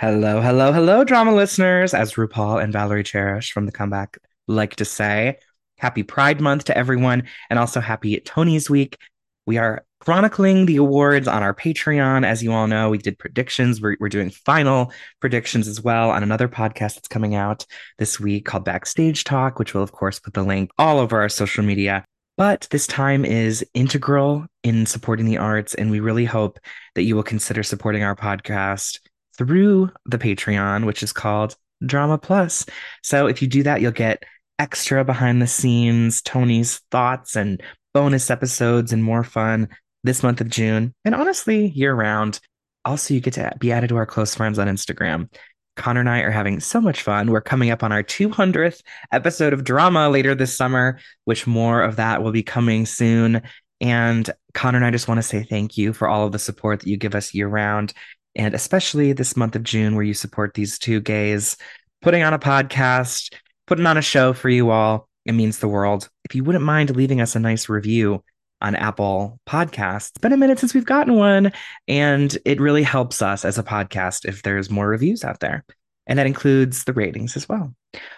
[0.00, 1.92] Hello, hello, hello, drama listeners.
[1.92, 4.16] As RuPaul and Valerie Cherish from The Comeback
[4.48, 5.36] like to say,
[5.76, 8.96] happy Pride Month to everyone, and also happy Tony's Week.
[9.44, 12.24] We are chronicling the awards on our Patreon.
[12.24, 13.82] As you all know, we did predictions.
[13.82, 14.90] We're, we're doing final
[15.20, 17.66] predictions as well on another podcast that's coming out
[17.98, 21.28] this week called Backstage Talk, which will, of course, put the link all over our
[21.28, 22.06] social media.
[22.38, 26.58] But this time is integral in supporting the arts, and we really hope
[26.94, 28.98] that you will consider supporting our podcast
[29.40, 31.56] through the Patreon, which is called
[31.86, 32.66] Drama Plus.
[33.02, 34.22] So if you do that, you'll get
[34.58, 37.62] extra behind the scenes, Tony's thoughts and
[37.94, 39.66] bonus episodes and more fun
[40.04, 40.92] this month of June.
[41.06, 42.38] And honestly, year round.
[42.84, 45.32] Also, you get to be added to our close friends on Instagram.
[45.76, 47.30] Connor and I are having so much fun.
[47.30, 51.96] We're coming up on our 200th episode of drama later this summer, which more of
[51.96, 53.40] that will be coming soon.
[53.80, 56.80] And Connor and I just want to say thank you for all of the support
[56.80, 57.94] that you give us year round.
[58.36, 61.56] And especially this month of June, where you support these two gays,
[62.02, 63.34] putting on a podcast,
[63.66, 65.08] putting on a show for you all.
[65.26, 66.08] It means the world.
[66.24, 68.24] If you wouldn't mind leaving us a nice review
[68.62, 71.52] on Apple Podcasts, it's been a minute since we've gotten one.
[71.86, 75.64] And it really helps us as a podcast if there's more reviews out there.
[76.06, 77.74] And that includes the ratings as well.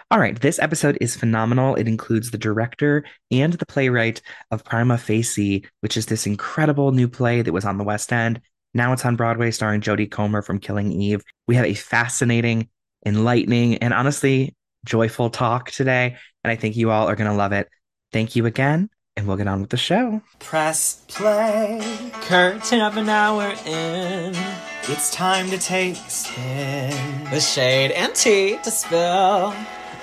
[0.09, 1.75] All right, this episode is phenomenal.
[1.75, 7.07] It includes the director and the playwright of Prima Facie, which is this incredible new
[7.07, 8.41] play that was on the West End
[8.73, 11.23] now it's on Broadway, starring Jodie Comer from Killing Eve.
[11.47, 12.69] We have a fascinating,
[13.05, 16.17] enlightening, and honestly joyful talk today.
[16.43, 17.69] And I think you all are going to love it.
[18.11, 20.21] Thank you again, and we'll get on with the show.
[20.39, 21.81] Press play.
[22.21, 24.35] Curtain of an hour in.
[24.83, 25.95] It's time to take.
[25.95, 29.55] The shade and tea to spill.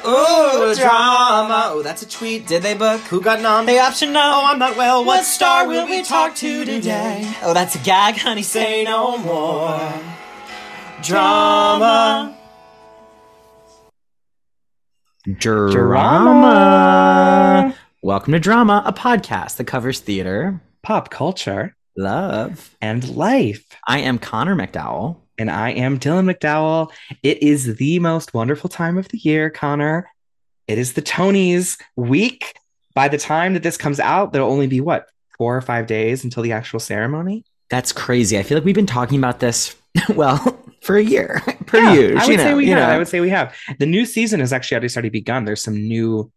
[0.06, 1.64] Ooh, drama.
[1.72, 2.46] Oh, that's a tweet.
[2.46, 3.00] Did they book?
[3.02, 3.66] Who got nom?
[3.66, 4.20] The option no.
[4.20, 5.04] Oh, I'm not well.
[5.04, 7.30] What star will we talk to today?
[7.42, 8.42] Oh, that's a gag, honey.
[8.42, 9.78] Say no more.
[11.02, 12.34] Drama.
[15.38, 15.70] Drama.
[15.70, 17.74] Drama.
[18.02, 22.74] Welcome to Drama, a podcast that covers theater, Pop culture love.
[22.80, 23.66] and life.
[23.86, 25.18] I am Connor McDowell.
[25.40, 26.92] And I am Dylan McDowell.
[27.22, 30.06] It is the most wonderful time of the year, Connor.
[30.68, 32.52] It is the Tonys week.
[32.94, 35.06] By the time that this comes out, there'll only be what,
[35.38, 37.46] four or five days until the actual ceremony?
[37.70, 38.38] That's crazy.
[38.38, 39.74] I feel like we've been talking about this,
[40.14, 40.36] well,
[40.82, 41.40] for a year.
[41.66, 42.78] Per Yeah, use, I would know, say we have.
[42.78, 42.94] know.
[42.94, 43.56] I would say we have.
[43.78, 45.46] The new season has actually already started begun.
[45.46, 46.30] There's some new,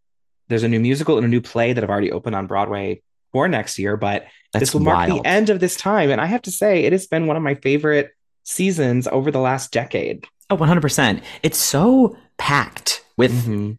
[0.48, 3.02] there's a new musical and a new play that have already opened on Broadway
[3.34, 5.26] for next year, but That's this will mark wild.
[5.26, 6.10] the end of this time.
[6.10, 8.12] And I have to say, it has been one of my favorite
[8.44, 10.26] seasons over the last decade.
[10.50, 11.22] Oh, 100%.
[11.42, 13.78] It's so packed with Mhm.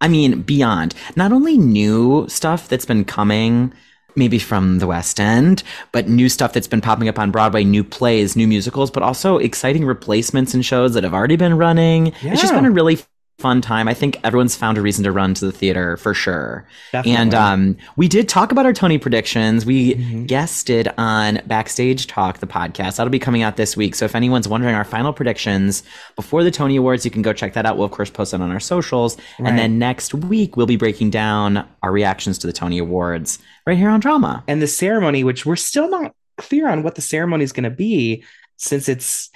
[0.00, 3.72] I mean, beyond not only new stuff that's been coming,
[4.14, 5.62] maybe from the West End,
[5.92, 9.38] but new stuff that's been popping up on Broadway, new plays, new musicals, but also
[9.38, 12.12] exciting replacements and shows that have already been running.
[12.22, 12.98] It's just been a really
[13.38, 13.86] fun time.
[13.86, 16.66] I think everyone's found a reason to run to the theater for sure.
[16.92, 17.20] Definitely.
[17.20, 19.66] And um, we did talk about our Tony predictions.
[19.66, 20.26] We Mhm.
[20.26, 22.96] guested on Backstage Talk, the podcast.
[22.96, 23.94] That'll be coming out this week.
[23.94, 25.82] So if anyone's wondering our final predictions
[26.16, 27.76] before the Tony Awards, you can go check that out.
[27.76, 29.18] We'll, of course, post it on our socials.
[29.38, 29.50] Right.
[29.50, 33.76] And then next week, we'll be breaking down our reactions to the Tony Awards right
[33.76, 34.44] here on Drama.
[34.48, 37.70] and the ceremony, which we're still not clear on what the ceremony is going to
[37.70, 38.24] be,
[38.56, 39.30] since it's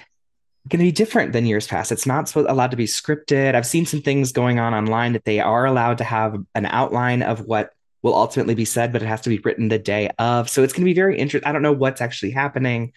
[0.67, 1.91] going to be different than years past.
[1.91, 3.55] It's not allowed to be scripted.
[3.55, 7.23] I've seen some things going on online that they are allowed to have an outline
[7.23, 7.71] of what
[8.03, 10.49] will ultimately be said, but it has to be written the day of.
[10.49, 11.47] So it's going to be very interesting.
[11.47, 12.93] I don't know what's actually happening.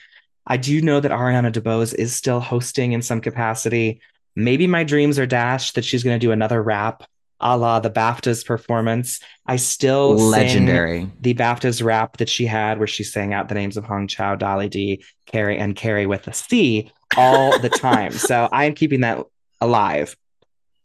[0.46, 4.00] I do know that Ariana DeBose is still hosting in some capacity.
[4.36, 7.04] Maybe my dreams are dashed that she's going to do another rap
[7.40, 9.20] a la the BAFTAs performance.
[9.46, 11.10] I still Legendary.
[11.20, 14.34] the BAFTAs rap that she had, where she sang out the names of Hong Chau,
[14.34, 18.12] Dolly D, Carrie, and Carrie with a C all the time.
[18.12, 19.24] so I am keeping that
[19.60, 20.16] alive.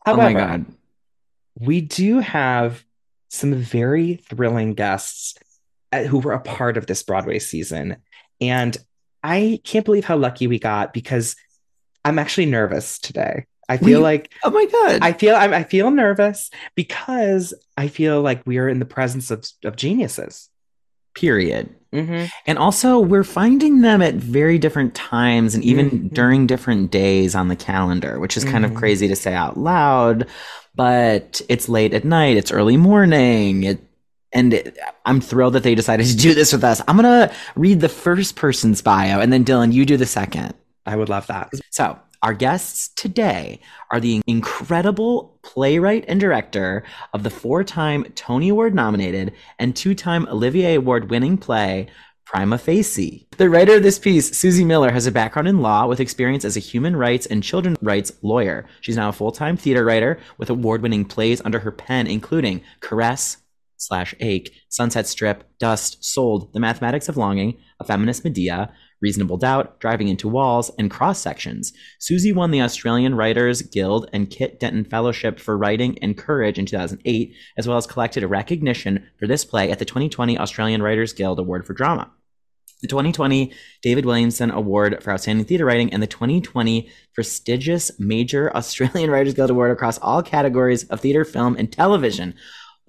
[0.06, 0.66] oh However, my God.
[1.60, 2.84] we do have
[3.30, 5.36] some very thrilling guests
[5.92, 7.98] uh, who were a part of this Broadway season.
[8.42, 8.78] And
[9.24, 11.36] I can't believe how lucky we got because
[12.06, 13.46] I'm actually nervous today.
[13.68, 15.00] I feel We- like Oh my God.
[15.04, 19.30] I feel I'm, I feel nervous because I feel like we are in the presence
[19.30, 20.50] of, of geniuses.
[21.16, 21.70] Period.
[21.94, 22.26] Mm-hmm.
[22.46, 26.14] And also, we're finding them at very different times and even Mhm.
[26.14, 28.70] during different days on the calendar, which is kind Mhm.
[28.70, 30.28] of crazy to say out loud.
[30.76, 33.64] But it's late at night, it's early morning.
[33.64, 33.80] It,
[34.32, 36.80] and it- I'm thrilled that they decided to do this with us.
[36.88, 40.54] I'm going to read the first person's bio, and then Dylan, you do the second.
[40.86, 41.50] I would love that.
[41.72, 43.62] So, our guests today
[43.92, 46.83] are the incredible playwright and director
[47.13, 51.88] of the four time Tony Award nominated and two time Olivier Award winning play
[52.25, 53.27] prima facie.
[53.38, 56.56] The writer of this piece, Suzie Miller, has a background in law with experience as
[56.56, 58.68] a human rights and children's rights lawyer.
[58.81, 63.38] She's now a full-time theater writer with award-winning plays under her pen, including Caress
[63.77, 69.80] slash Ache, Sunset Strip, Dust, Sold, The Mathematics of Longing, A Feminist Medea, Reasonable Doubt,
[69.80, 71.74] Driving into Walls, and Cross Sections.
[72.00, 76.66] Suzie won the Australian Writers Guild and Kit Denton Fellowship for Writing and Courage in
[76.66, 81.13] 2008, as well as collected a recognition for this play at the 2020 Australian Writers
[81.13, 82.12] Guild Award for Drama.
[82.81, 83.51] The 2020
[83.81, 89.50] David Williamson Award for Outstanding Theatre Writing and the 2020 prestigious Major Australian Writers Guild
[89.50, 92.36] Award across all categories of theatre, film, and television.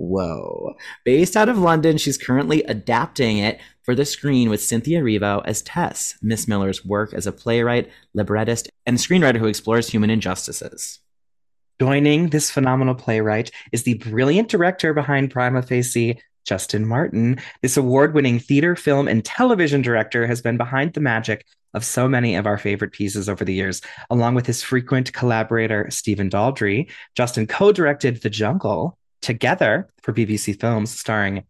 [0.00, 0.76] Whoa.
[1.04, 5.60] Based out of London, she's currently adapting it for the screen with Cynthia Erivo as
[5.60, 11.00] Tess, Miss Miller's work as a playwright, librettist, and screenwriter who explores human injustices.
[11.78, 17.38] Joining this phenomenal playwright is the brilliant director behind Prima Facie, Justin Martin.
[17.60, 21.44] This award winning theater, film, and television director has been behind the magic
[21.74, 25.88] of so many of our favorite pieces over the years, along with his frequent collaborator,
[25.90, 26.90] Stephen Daldry.
[27.14, 31.44] Justin co directed The Jungle together for BBC Films, starring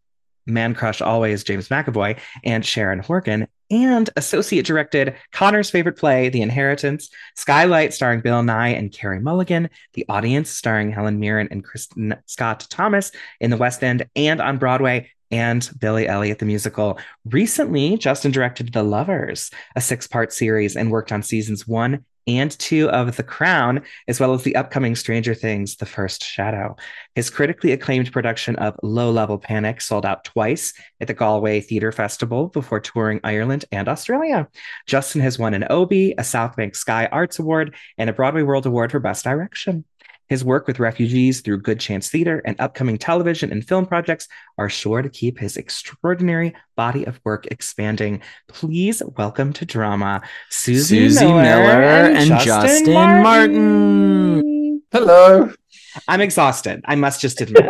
[0.46, 6.42] Man Crush Always James McAvoy and Sharon Horgan, and associate directed Connor's favorite play, The
[6.42, 12.20] Inheritance, Skylight, starring Bill Nighy and Carey Mulligan, The Audience, starring Helen Mirren and Kristin
[12.26, 16.98] Scott Thomas in the West End and on Broadway, and Billy Elliot the musical.
[17.24, 22.04] Recently, Justin directed The Lovers, a six part series, and worked on seasons one
[22.38, 26.76] and two of The Crown, as well as the upcoming Stranger Things The First Shadow.
[27.14, 31.92] His critically acclaimed production of Low Level Panic sold out twice at the Galway Theatre
[31.92, 34.48] Festival before touring Ireland and Australia.
[34.86, 38.66] Justin has won an Obie, a South Bank Sky Arts Award, and a Broadway World
[38.66, 39.84] Award for Best Direction.
[40.30, 44.28] His work with refugees through Good Chance Theater and upcoming television and film projects
[44.58, 48.22] are sure to keep his extraordinary body of work expanding.
[48.46, 53.22] Please welcome to drama Suzie, Suzie Miller, Miller and, and Justin, Justin Martin.
[53.24, 54.82] Martin.
[54.92, 55.52] Hello.
[56.06, 56.80] I'm exhausted.
[56.84, 57.66] I must just admit.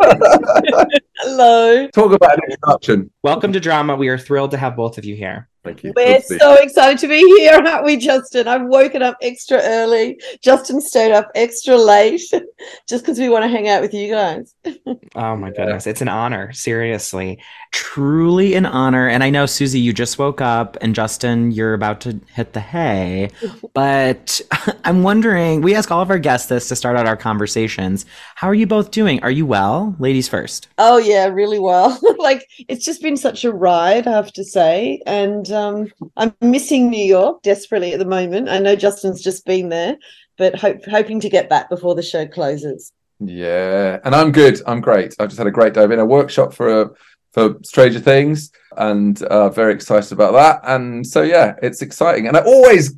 [1.23, 1.87] Hello.
[1.89, 3.11] Talk about an introduction.
[3.21, 3.95] welcome to drama.
[3.95, 5.47] We are thrilled to have both of you here.
[5.63, 5.93] Thank you.
[5.95, 8.47] We're Good so excited to be here, aren't we, Justin?
[8.47, 10.19] I've woken up extra early.
[10.41, 12.19] Justin stayed up extra late
[12.89, 14.55] just because we want to hang out with you guys.
[15.13, 15.87] Oh my goodness.
[15.87, 16.53] It's an honor.
[16.53, 17.37] Seriously.
[17.73, 19.09] Truly an honor.
[19.09, 22.61] And I know, Suzie, you just woke up, and Justin, you're about to hit the
[22.61, 23.29] hay.
[23.73, 24.39] But
[24.85, 28.05] I'm wondering, we ask all of our guests this to start out our conversations.
[28.35, 29.21] How are you both doing?
[29.21, 29.95] Are you well?
[29.99, 30.69] Ladies first.
[30.77, 31.99] Oh, yeah, really well.
[32.17, 35.01] like, it's just been such a ride, I have to say.
[35.05, 38.49] And um, I'm missing New York desperately at the moment.
[38.49, 39.97] I know Justin's just been there,
[40.37, 42.91] but hope, hoping to get back before the show closes.
[43.19, 44.61] Yeah, and I'm good.
[44.65, 45.15] I'm great.
[45.19, 45.83] I've just had a great day.
[45.83, 46.89] I've been in a workshop for a,
[47.33, 50.61] for Stranger Things, and uh, very excited about that.
[50.63, 52.95] And so yeah, it's exciting, and I always,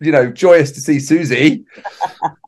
[0.00, 1.64] you know, joyous to see Suzie.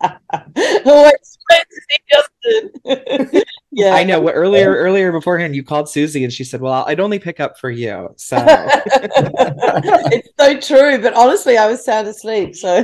[0.86, 3.42] Always great to see Justin.
[3.70, 3.94] yeah.
[3.94, 4.28] I know.
[4.28, 7.70] Earlier, earlier beforehand, you called Suzie and she said, Well, I'd only pick up for
[7.70, 8.12] you.
[8.16, 12.82] So it's so true, but honestly, I was sound asleep, so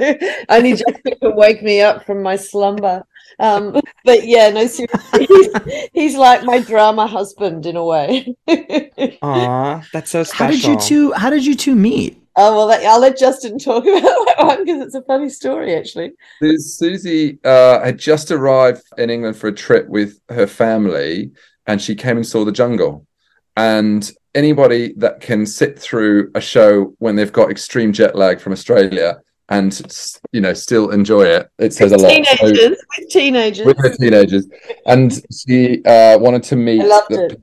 [0.48, 3.04] only Justin could wake me up from my slumber.
[3.38, 5.48] Um, but yeah, no, seriously, he's,
[5.92, 8.34] he's like my drama husband in a way.
[9.22, 10.46] Aw, that's so special.
[10.46, 11.12] How did you two?
[11.12, 12.22] How did you two meet?
[12.38, 15.74] Oh well, that, I'll let Justin talk about that one because it's a funny story,
[15.74, 16.12] actually.
[16.42, 21.32] Suzie uh, had just arrived in England for a trip with her family,
[21.66, 23.06] and she came and saw the jungle.
[23.56, 28.52] And anybody that can sit through a show when they've got extreme jet lag from
[28.52, 29.16] Australia
[29.48, 29.80] and
[30.32, 32.10] you know still enjoy it, it says a lot.
[32.10, 33.66] So- Teenagers with teenagers.
[33.66, 34.46] with her teenagers,
[34.86, 37.40] and she uh, wanted to meet the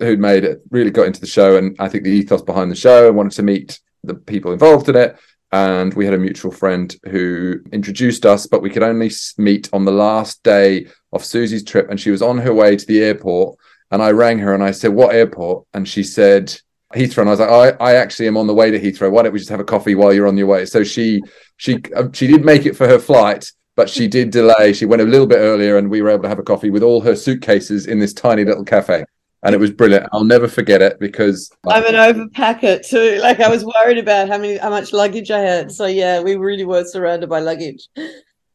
[0.00, 0.62] who'd made it.
[0.70, 3.32] Really got into the show, and I think the ethos behind the show, and wanted
[3.32, 5.16] to meet the people involved in it.
[5.52, 9.84] And we had a mutual friend who introduced us, but we could only meet on
[9.84, 13.56] the last day of Suzie's trip, and she was on her way to the airport.
[13.90, 16.60] And I rang her and I said, "What airport?" And she said,
[16.94, 17.18] Heathrow.
[17.18, 19.10] And I was like, I, I actually am on the way to Heathrow.
[19.10, 20.66] Why don't we just have a coffee while you're on your way?
[20.66, 21.22] So she
[21.56, 24.72] she uh, she did make it for her flight, but she did delay.
[24.72, 26.82] She went a little bit earlier, and we were able to have a coffee with
[26.82, 29.04] all her suitcases in this tiny little cafe,
[29.46, 30.08] and it was brilliant.
[30.12, 33.20] I'll never forget it because I'm an overpacker too.
[33.26, 35.70] Like I was worried about how many how much luggage I had.
[35.70, 37.88] So yeah, we really were surrounded by luggage.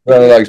[0.03, 0.47] Well, like,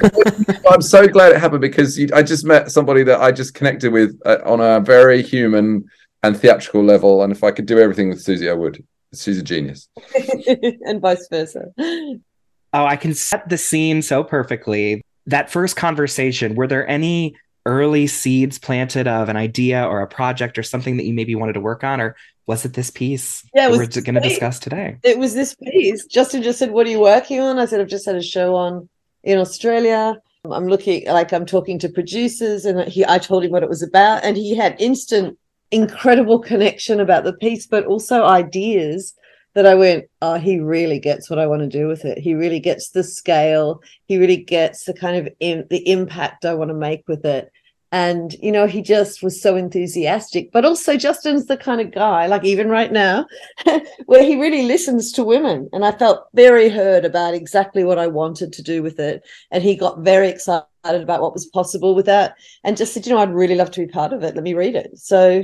[0.69, 3.93] I'm so glad it happened because you, I just met somebody that I just connected
[3.93, 5.85] with uh, on a very human
[6.23, 7.23] and theatrical level.
[7.23, 8.83] And if I could do everything with Suzie, I would.
[9.15, 9.87] She's a genius.
[10.81, 11.65] and vice versa.
[11.77, 15.03] Oh, I can set the scene so perfectly.
[15.27, 20.57] That first conversation, were there any early seeds planted of an idea or a project
[20.57, 22.15] or something that you maybe wanted to work on, or
[22.45, 24.97] was it this piece Yeah, we're going to discuss today?
[25.03, 26.05] It was this piece.
[26.05, 27.59] Justin just said, What are you working on?
[27.59, 28.89] I said, I've just had a show on
[29.23, 30.17] in Australia.
[30.51, 33.81] I'm looking like I'm talking to producers, and he I told him what it was
[33.81, 35.37] about, and he had instant,
[35.71, 39.13] incredible connection about the piece, but also ideas
[39.55, 42.17] that I went, Oh, he really gets what I want to do with it.
[42.17, 46.53] He really gets the scale, he really gets the kind of in, the impact I
[46.53, 47.51] want to make with it.
[47.93, 52.25] And you know, he just was so enthusiastic, but also Justin's the kind of guy,
[52.25, 53.27] like even right now,
[54.07, 55.69] where he really listens to women.
[55.71, 59.23] And I felt very heard about exactly what I wanted to do with it.
[59.51, 63.13] And he got very excited about what was possible with that and just said, you
[63.13, 64.33] know, I'd really love to be part of it.
[64.33, 64.97] Let me read it.
[64.97, 65.43] So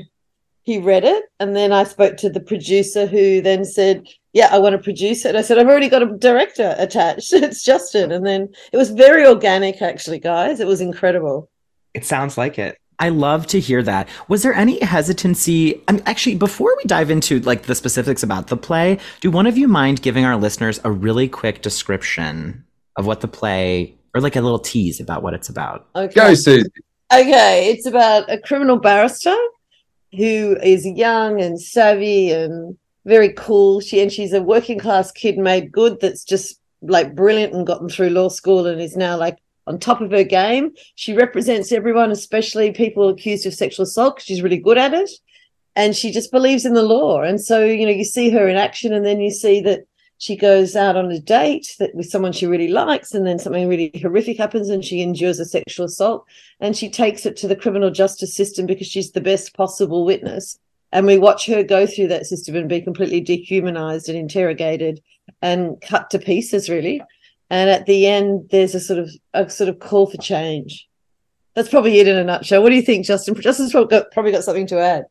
[0.69, 1.23] he read it.
[1.39, 5.25] And then I spoke to the producer who then said, yeah, I want to produce
[5.25, 5.35] it.
[5.35, 7.33] I said, I've already got a director attached.
[7.33, 8.11] it's Justin.
[8.11, 10.59] And then it was very organic, actually, guys.
[10.59, 11.49] It was incredible.
[11.95, 12.77] It sounds like it.
[12.99, 14.07] I love to hear that.
[14.27, 15.81] Was there any hesitancy?
[15.87, 19.47] I mean, actually, before we dive into like the specifics about the play, do one
[19.47, 22.63] of you mind giving our listeners a really quick description
[22.95, 25.87] of what the play, or like a little tease about what it's about?
[25.95, 26.13] Okay.
[26.13, 26.65] Go, Suzie.
[27.11, 29.35] Okay, it's about a criminal barrister
[30.15, 33.79] who is young and savvy and very cool.
[33.79, 37.89] She and she's a working class kid made good that's just like brilliant and gotten
[37.89, 39.37] through law school and is now like
[39.67, 40.71] on top of her game.
[40.95, 45.09] She represents everyone, especially people accused of sexual assault, she's really good at it.
[45.75, 47.21] And she just believes in the law.
[47.21, 49.81] And so, you know, you see her in action and then you see that
[50.19, 53.69] she goes out on a date that with someone she really likes, and then something
[53.69, 56.25] really horrific happens and she endures a sexual assault.
[56.59, 60.59] And she takes it to the criminal justice system because she's the best possible witness.
[60.91, 65.01] And we watch her go through that system and be completely dehumanized and interrogated
[65.41, 67.01] and cut to pieces, really.
[67.49, 70.89] And at the end, there's a sort of a sort of call for change.
[71.55, 72.61] That's probably it in a nutshell.
[72.61, 73.35] What do you think, Justin?
[73.41, 75.05] Justin's probably got, probably got something to add.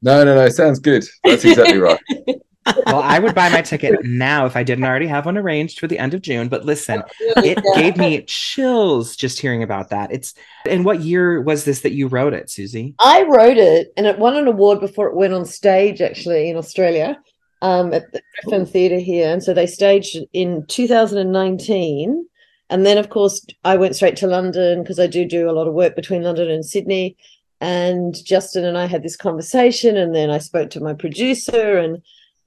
[0.00, 0.48] No, no, no.
[0.48, 1.04] Sounds good.
[1.24, 2.00] That's exactly right.
[2.86, 5.86] Well, I would buy my ticket now if I didn't already have one arranged for
[5.86, 6.48] the end of June.
[6.48, 10.12] But listen, it gave me chills just hearing about that.
[10.12, 10.34] It's
[10.66, 12.94] and what year was this that you wrote it, Suzie?
[12.98, 16.56] I wrote it, and it won an award before it went on stage, actually, in
[16.56, 17.18] Australia,
[17.62, 19.32] um, at the Griffin Theatre here.
[19.32, 22.26] And so they staged in 2019.
[22.70, 25.66] And then, of course, I went straight to London because I do do a lot
[25.66, 27.16] of work between London and Sydney.
[27.60, 32.00] And Justin and I had this conversation, and then I spoke to my producer, and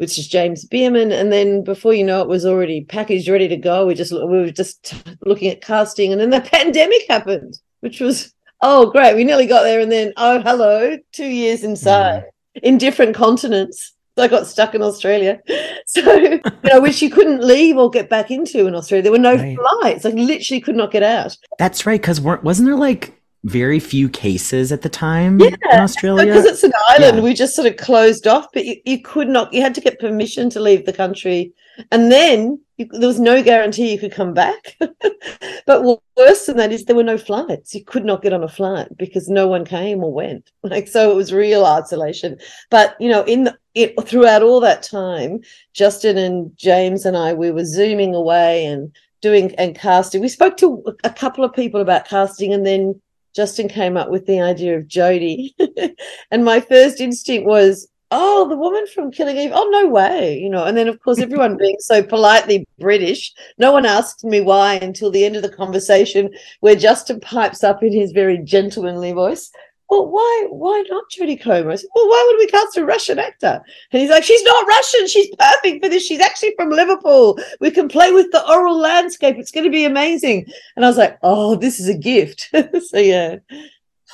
[0.04, 1.14] which is James Bierman.
[1.14, 3.88] And then before you know it, was already packaged, ready to go.
[3.88, 4.94] We just we were just
[5.26, 9.16] looking at casting, and then the pandemic happened, which was oh great.
[9.16, 12.62] We nearly got there, and then oh hello, two years inside mm.
[12.64, 13.94] in different continents.
[14.18, 15.42] I got stuck in Australia.
[15.86, 19.04] So you know, which you couldn't leave or get back into in Australia.
[19.04, 19.58] There were no Right.
[19.82, 20.06] flights.
[20.06, 21.38] I literally could not get out.
[21.60, 26.26] That's right, because wasn't there like very few cases at the time Yeah, in Australia?
[26.26, 27.24] Because it's an island, Yeah.
[27.24, 30.00] we just sort of closed off, but you, you could not, you had to get
[30.00, 31.54] permission to leave the country.
[31.92, 34.78] And then you, there was no guarantee you could come back.
[35.66, 35.84] but
[36.16, 37.76] worse than that is there were no flights.
[37.76, 40.50] You could not get on a flight because no one came or went.
[40.64, 42.40] Like, so it was real isolation.
[42.72, 45.42] But, you know, in the, it, throughout all that time,
[45.74, 50.22] Justin and James and I, we were zooming away and doing and casting.
[50.22, 53.02] We spoke to a couple of people about casting and then
[53.36, 55.54] Justin came up with the idea of Jodie.
[56.32, 59.52] and my first instinct was, oh, the woman from Killing Eve.
[59.54, 60.38] Oh, no way.
[60.38, 64.40] You know, and then of course, everyone being so politely British, no one asked me
[64.40, 69.12] why until the end of the conversation where Justin pipes up in his very gentlemanly
[69.12, 69.52] voice.
[69.90, 71.72] Well, why why not Jodie Comer?
[71.72, 73.62] I said, well, why would we cast a Russian actor?
[73.92, 75.08] And he's like, she's not Russian.
[75.08, 76.06] She's perfect for this.
[76.06, 77.38] She's actually from Liverpool.
[77.60, 79.38] We can play with the oral landscape.
[79.38, 80.46] It's going to be amazing.
[80.76, 82.50] And I was like, oh, this is a gift.
[82.88, 83.38] so yeah.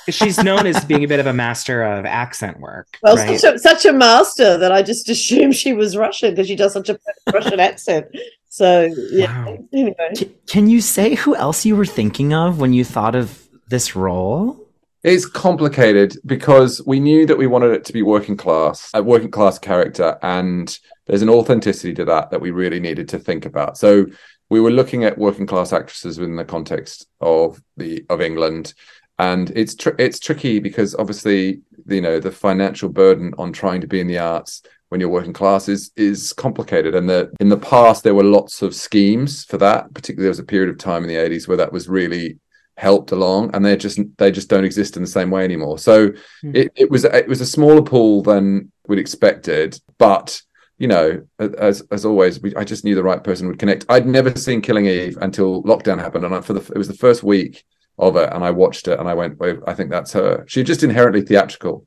[0.10, 2.88] She's known as being a bit of a master of accent work.
[3.04, 3.40] Well, right?
[3.40, 6.74] such, a, such a master that I just assumed she was Russian because she does
[6.74, 7.00] such a
[7.32, 8.08] Russian accent.
[8.48, 9.46] So yeah.
[9.46, 9.68] Wow.
[9.72, 13.48] Anyway, C- Can you say who else you were thinking of when you thought of
[13.68, 14.69] this role?
[15.01, 19.32] It's complicated because we knew that we wanted it to be working class, a working
[19.32, 20.77] class character, and
[21.08, 23.77] there's an authenticity to that that we really needed to think about.
[23.77, 24.08] So
[24.50, 28.74] we were looking at working class actresses within the context of the of England,
[29.20, 33.88] and it's tr- it's tricky because obviously you know the financial burden on trying to
[33.88, 37.58] be in the arts when you're working class is is complicated and the in the
[37.58, 41.03] past there were lots of schemes for that particularly there was a period of time
[41.03, 42.38] in the 80s where that was really
[42.79, 46.12] helped along and they just they just don't exist in the same way anymore so
[46.41, 46.55] Hmm.
[46.55, 50.41] it, it was it was a smaller pool than we'd expected but
[50.77, 54.07] you know as as always we, i just knew the right person would connect i'd
[54.07, 57.21] never seen killing eve until lockdown happened and I, for the it was the first
[57.21, 57.65] week
[57.98, 60.45] of it, and I watched it, and I went, well, I think that's her.
[60.48, 61.86] She's just inherently theatrical.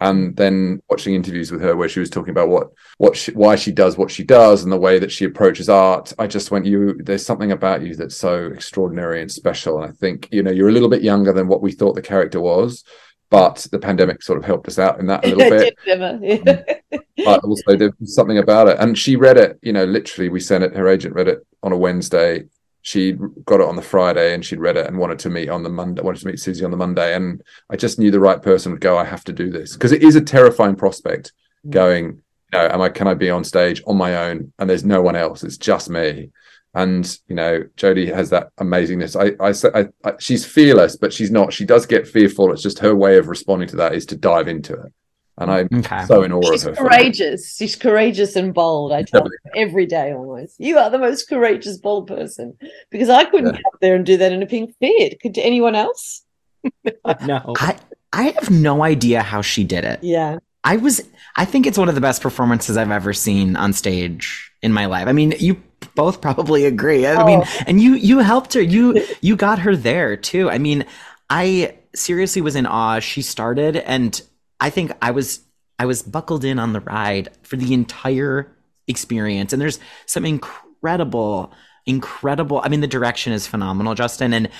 [0.00, 3.56] And then watching interviews with her where she was talking about what what she, why
[3.56, 6.66] she does what she does and the way that she approaches art, I just went,
[6.66, 9.82] you there's something about you that's so extraordinary and special.
[9.82, 12.02] And I think you know you're a little bit younger than what we thought the
[12.02, 12.82] character was,
[13.30, 15.78] but the pandemic sort of helped us out in that a little bit.
[15.90, 18.78] Um, but also there's something about it.
[18.80, 21.72] And she read it, you know, literally we sent it, her agent read it on
[21.72, 22.44] a Wednesday
[22.82, 23.12] she
[23.44, 25.68] got it on the Friday and she'd read it and wanted to meet on the
[25.68, 27.14] Monday, wanted to meet Suzie on the Monday.
[27.14, 29.74] And I just knew the right person would go, I have to do this.
[29.74, 31.32] Because it is a terrifying prospect
[31.66, 31.70] mm.
[31.70, 32.04] going,
[32.52, 35.02] you know, am I can I be on stage on my own and there's no
[35.02, 35.44] one else?
[35.44, 36.30] It's just me.
[36.72, 39.16] And you know, Jodie has that amazingness.
[39.16, 41.52] I, I, I, I, she's fearless, but she's not.
[41.52, 42.52] She does get fearful.
[42.52, 44.92] It's just her way of responding to that is to dive into it
[45.40, 46.04] and I'm okay.
[46.04, 46.82] so in awe She's of her.
[46.82, 47.56] She's courageous.
[47.56, 48.92] She's courageous and bold.
[48.92, 50.60] I tell her every day almost.
[50.60, 52.56] You are the most courageous, bold person
[52.90, 53.60] because I couldn't yeah.
[53.80, 55.20] there and do that in a pink fit.
[55.20, 56.22] Could anyone else?
[57.26, 57.54] no.
[57.56, 57.76] I
[58.12, 60.00] I have no idea how she did it.
[60.02, 60.38] Yeah.
[60.62, 61.02] I was.
[61.36, 64.86] I think it's one of the best performances I've ever seen on stage in my
[64.86, 65.08] life.
[65.08, 65.62] I mean, you
[65.94, 67.06] both probably agree.
[67.06, 67.24] I oh.
[67.24, 68.60] mean, and you you helped her.
[68.60, 70.50] You you got her there too.
[70.50, 70.84] I mean,
[71.30, 73.00] I seriously was in awe.
[73.00, 74.20] She started and
[74.60, 75.40] I think I was
[75.78, 78.54] I was buckled in on the ride for the entire
[78.86, 79.52] experience.
[79.52, 81.52] And there's some incredible,
[81.86, 82.60] incredible.
[82.62, 84.34] I mean, the direction is phenomenal, Justin.
[84.34, 84.50] And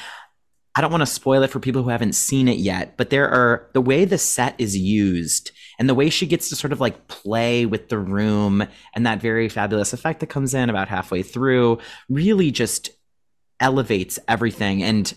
[0.74, 3.28] I don't want to spoil it for people who haven't seen it yet, but there
[3.28, 6.80] are the way the set is used and the way she gets to sort of
[6.80, 11.22] like play with the room and that very fabulous effect that comes in about halfway
[11.22, 11.78] through
[12.08, 12.90] really just
[13.58, 14.82] elevates everything.
[14.82, 15.12] And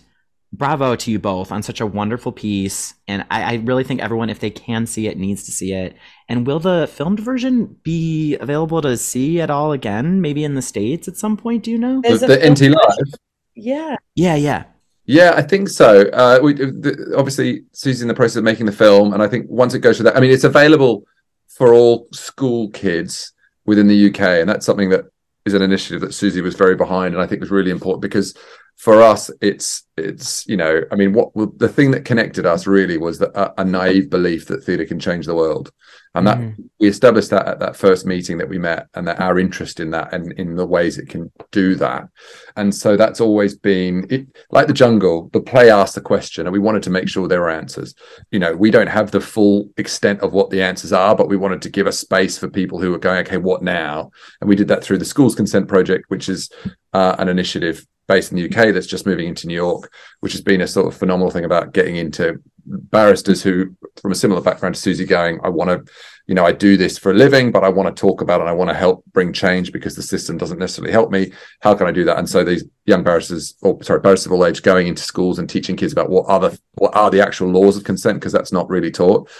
[0.56, 2.94] bravo to you both on such a wonderful piece.
[3.08, 5.96] And I, I, really think everyone, if they can see it, needs to see it.
[6.28, 10.20] And will the filmed version be available to see at all again?
[10.20, 11.64] Maybe in the States at some point?
[11.64, 12.00] Do you know?
[12.02, 13.20] The, the NT Live?
[13.54, 13.96] Yeah.
[14.14, 14.64] Yeah, yeah.
[15.06, 16.08] Yeah, I think so.
[16.12, 19.46] Uh, we the, obviously Suzie's in the process of making the film, and I think
[19.50, 21.04] once it goes to that, I mean, it's available
[21.48, 23.32] for all school kids
[23.66, 25.04] within the UK, and that's something that
[25.44, 28.34] is an initiative that Suzie was very behind, and I think was really important because
[28.76, 32.98] for us it's it's you know i mean what the thing that connected us really
[32.98, 35.70] was that a, a naive belief that theatre can change the world.
[36.16, 36.54] And that mm.
[36.78, 39.90] we established that at that first meeting that we met and that our interest in
[39.90, 42.08] that and in the ways it can do that.
[42.56, 46.52] And so that's always been it, like the jungle the play asked the question and
[46.52, 47.94] we wanted to make sure there were answers.
[48.30, 51.36] You know we don't have the full extent of what the answers are but we
[51.36, 54.12] wanted to give a space for people who are going okay what now?
[54.40, 56.48] And we did that through the schools consent project which is
[56.92, 60.42] uh, an initiative based in the UK that's just moving into New York, which has
[60.42, 64.74] been a sort of phenomenal thing about getting into barristers who, from a similar background
[64.74, 65.92] to Suzie, going, I want to,
[66.26, 68.44] you know, I do this for a living, but I want to talk about it.
[68.44, 71.32] I want to help bring change because the system doesn't necessarily help me.
[71.60, 72.18] How can I do that?
[72.18, 75.48] And so these young barristers, or sorry, barristers of all age, going into schools and
[75.48, 78.70] teaching kids about what the what are the actual laws of consent because that's not
[78.70, 79.30] really taught.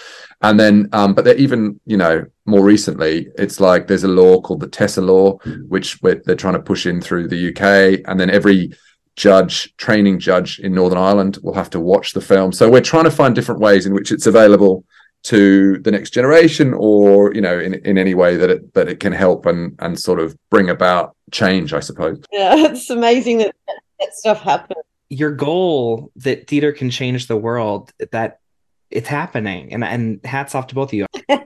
[0.41, 4.39] And then, um, but they're even, you know, more recently, it's like there's a law
[4.39, 8.29] called the Tessa law, which they're trying to push in through the UK, and then
[8.29, 8.73] every
[9.15, 12.51] judge, training judge in Northern Ireland will have to watch the film.
[12.51, 14.83] So we're trying to find different ways in which it's available
[15.25, 18.99] to the next generation or you know in, in any way that it that it
[18.99, 22.19] can help and and sort of bring about change i suppose.
[22.31, 23.55] Yeah it's amazing that
[23.99, 28.39] that stuff happens your goal that theater can change the world that
[28.91, 29.73] it's happening.
[29.73, 31.05] And and hats off to both of you.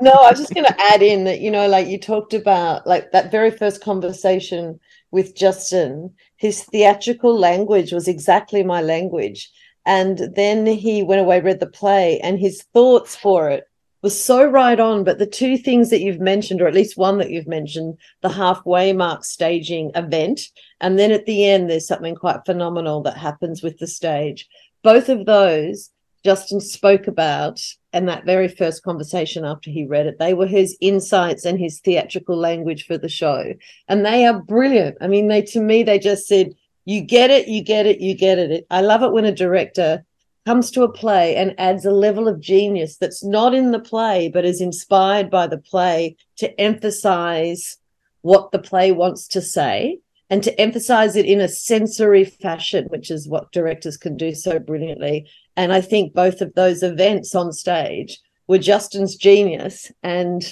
[0.00, 2.86] No i was just going to add in that you know like you talked about
[2.86, 4.78] like that very first conversation
[5.10, 9.50] with justin his theatrical language was exactly my language
[9.86, 13.68] and then he went away read the play and his thoughts for it
[14.02, 17.18] was so right on but the two things that you've mentioned or at least one
[17.18, 20.48] that you've mentioned the halfway mark staging event
[20.80, 24.48] and then at the end there's something quite phenomenal that happens with the stage
[24.82, 25.90] both of those
[26.24, 27.60] Justin spoke about
[27.92, 31.80] and that very first conversation after he read it, they were his insights and his
[31.80, 33.52] theatrical language for the show.
[33.88, 34.96] And they are brilliant.
[35.02, 38.14] I mean, they to me, they just said, you get it, you get it, you
[38.14, 38.66] get it.
[38.70, 40.04] I love it when a director
[40.44, 44.28] comes to a play and adds a level of genius that's not in the play,
[44.28, 47.78] but is inspired by the play to emphasize
[48.20, 49.98] what the play wants to say
[50.30, 54.58] and to emphasize it in a sensory fashion, which is what directors can do so
[54.58, 55.26] brilliantly.
[55.56, 59.92] And I think both of those events on stage were Justin's genius.
[60.02, 60.42] And,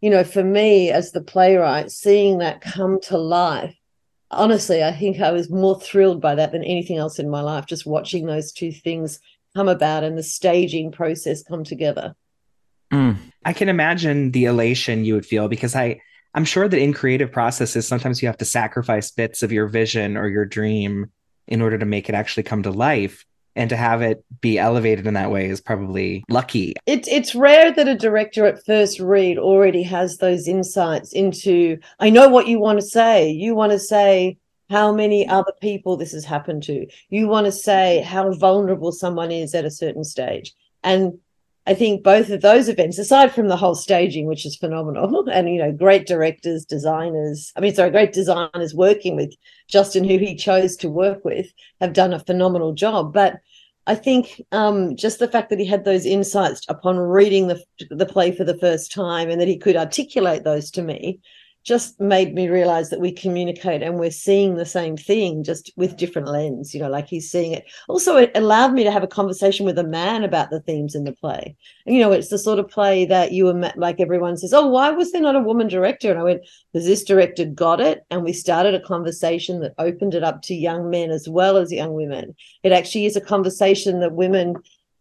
[0.00, 3.77] you know, for me as the playwright, seeing that come to life,
[4.30, 7.66] honestly, I think I was more thrilled by that than anything else in my life,
[7.66, 9.20] just watching those two things
[9.54, 12.14] come about and the staging process come together.
[12.92, 13.16] Mm.
[13.44, 16.00] I can imagine the elation you would feel because I,
[16.34, 20.16] I'm sure that in creative processes, sometimes you have to sacrifice bits of your vision
[20.16, 21.10] or your dream
[21.46, 23.24] in order to make it actually come to life
[23.58, 26.74] and to have it be elevated in that way is probably lucky.
[26.86, 32.08] It's it's rare that a director at first read already has those insights into I
[32.08, 33.28] know what you want to say.
[33.28, 34.38] You want to say
[34.70, 36.86] how many other people this has happened to.
[37.10, 40.54] You want to say how vulnerable someone is at a certain stage.
[40.84, 41.18] And
[41.68, 45.50] I think both of those events, aside from the whole staging, which is phenomenal, and
[45.50, 49.34] you know, great directors, designers, I mean, sorry, great designers working with
[49.68, 51.52] Justin, who he chose to work with,
[51.82, 53.12] have done a phenomenal job.
[53.12, 53.40] But
[53.86, 58.06] I think um, just the fact that he had those insights upon reading the the
[58.06, 61.20] play for the first time, and that he could articulate those to me,
[61.64, 65.96] just made me realize that we communicate and we're seeing the same thing just with
[65.96, 67.64] different lens you know like he's seeing it.
[67.88, 71.04] Also it allowed me to have a conversation with a man about the themes in
[71.04, 71.56] the play.
[71.86, 74.66] And you know it's the sort of play that you were like everyone says oh
[74.66, 76.10] why was there not a woman director?
[76.10, 76.42] And i went
[76.72, 80.54] because this director got it and we started a conversation that opened it up to
[80.54, 82.34] young men as well as young women.
[82.62, 84.54] It actually is a conversation that women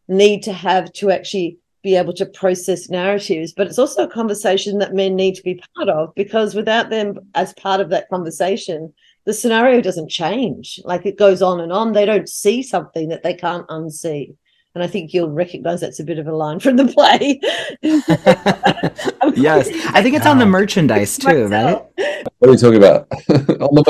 [0.08, 4.78] need to have to actually be able to process narratives, but it's also a conversation
[4.80, 8.94] that men need to be part of because without them as part of that conversation,
[9.24, 10.82] the scenario doesn't change.
[10.84, 11.94] Like it goes on and on.
[11.94, 14.36] They don't see something that they can't unsee.
[14.76, 17.40] And I think you'll recognize that's a bit of a line from the play.
[19.36, 19.70] yes.
[19.96, 21.82] I think it's on the merchandise too, right?
[22.38, 23.08] What are you talking about?
[23.60, 23.88] on the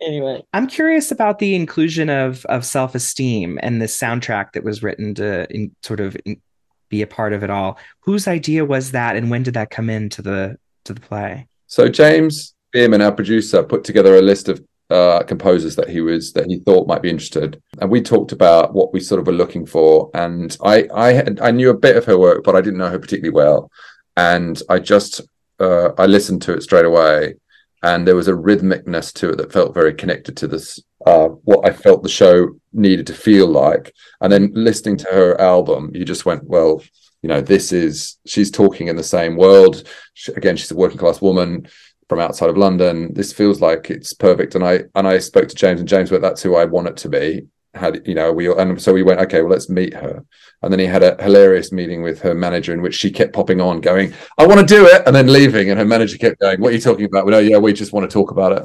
[0.00, 0.42] anyway.
[0.52, 5.14] I'm curious about the inclusion of of Self Esteem and the soundtrack that was written
[5.14, 6.40] to in, sort of in,
[6.88, 7.78] be a part of it all.
[8.00, 11.46] Whose idea was that and when did that come into the to the play?
[11.68, 16.32] So James Bierman, our producer, put together a list of uh, composers that he was
[16.34, 19.32] that he thought might be interested, and we talked about what we sort of were
[19.32, 20.10] looking for.
[20.14, 22.90] And I I had, I knew a bit of her work, but I didn't know
[22.90, 23.70] her particularly well.
[24.16, 25.22] And I just
[25.58, 27.34] uh, I listened to it straight away,
[27.82, 31.66] and there was a rhythmicness to it that felt very connected to this uh, what
[31.66, 33.94] I felt the show needed to feel like.
[34.20, 36.82] And then listening to her album, you just went, well,
[37.22, 39.88] you know, this is she's talking in the same world.
[40.14, 41.68] She, again, she's a working class woman
[42.08, 43.12] from outside of London.
[43.14, 44.54] This feels like it's perfect.
[44.54, 46.96] And I and I spoke to James, and James went, "That's who I want it
[46.98, 50.24] to be." Had you know, we and so we went, okay, well, let's meet her.
[50.62, 53.60] And then he had a hilarious meeting with her manager in which she kept popping
[53.60, 55.70] on, going, "I want to do it," and then leaving.
[55.70, 57.92] And her manager kept going, "What are you talking about?" We know, yeah, we just
[57.92, 58.64] want to talk about it.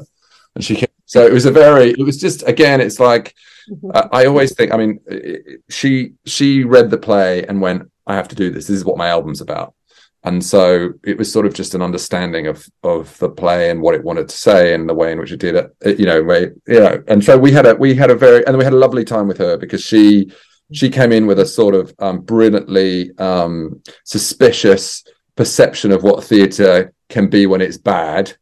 [0.54, 0.92] And she kept.
[1.06, 1.90] So it was a very.
[1.90, 2.80] It was just again.
[2.82, 3.34] It's like
[3.94, 4.72] uh, I always think.
[4.72, 5.00] I mean,
[5.70, 8.66] she she read the play and went, "I have to do this.
[8.66, 9.74] This is what my album's about."
[10.28, 13.94] And so it was sort of just an understanding of of the play and what
[13.94, 16.50] it wanted to say and the way in which it did it you know way
[16.66, 18.84] you know and so we had a we had a very and we had a
[18.84, 20.30] lovely time with her because she
[20.72, 25.02] she came in with a sort of um, brilliantly um, suspicious
[25.34, 28.36] perception of what theatre can be when it's bad.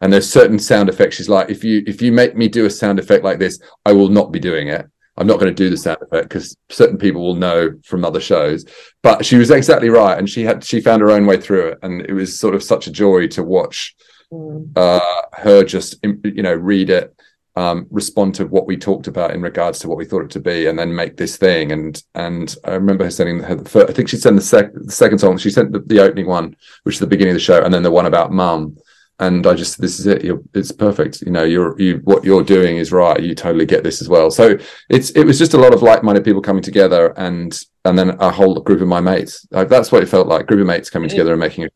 [0.00, 1.14] And there's certain sound effects.
[1.14, 3.92] She's like if you if you make me do a sound effect like this i
[3.92, 4.86] will not be doing it
[5.20, 8.20] I'm not going to do the sound effect because certain people will know from other
[8.20, 8.64] shows.
[9.02, 11.78] But she was exactly right, and she had she found her own way through it,
[11.82, 13.94] and it was sort of such a joy to watch
[14.32, 14.66] mm.
[14.76, 17.14] uh, her just you know read it,
[17.54, 20.40] um, respond to what we talked about in regards to what we thought it to
[20.40, 21.70] be, and then make this thing.
[21.70, 23.62] And and I remember her sending her.
[23.64, 25.36] First, I think she sent the, sec- the second song.
[25.36, 27.82] She sent the, the opening one, which is the beginning of the show, and then
[27.82, 28.78] the one about mum
[29.20, 30.24] and I just this is it.
[30.24, 31.20] You're, it's perfect.
[31.20, 33.22] You know, you're you what you're doing is right.
[33.22, 34.30] You totally get this as well.
[34.30, 38.10] So it's it was just a lot of like-minded people coming together, and and then
[38.18, 39.46] a whole group of my mates.
[39.50, 40.46] Like that's what it felt like.
[40.46, 41.16] Group of mates coming mm-hmm.
[41.16, 41.72] together and making it.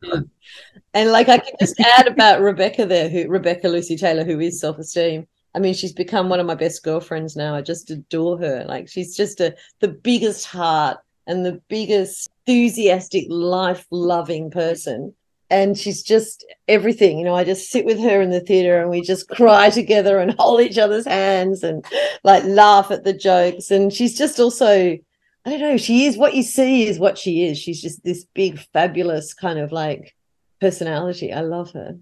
[0.93, 4.59] And like I can just add about Rebecca there, who Rebecca Lucy Taylor, who is
[4.59, 5.27] Self Esteem.
[5.53, 7.55] I mean, she's become one of my best girlfriends now.
[7.55, 8.65] I just adore her.
[8.67, 15.13] Like she's just a the biggest heart and the biggest enthusiastic, life-loving person
[15.49, 17.19] and she's just everything.
[17.19, 20.19] You know, I just sit with her in the theater and we just cry together
[20.19, 21.85] and hold each other's hands and
[22.23, 23.71] like laugh at the jokes.
[23.71, 27.45] And she's just also, I don't know, she is what you see is what she
[27.45, 27.57] is.
[27.57, 30.15] She's just this big, fabulous kind of like
[30.59, 31.31] personality.
[31.31, 31.97] I love her.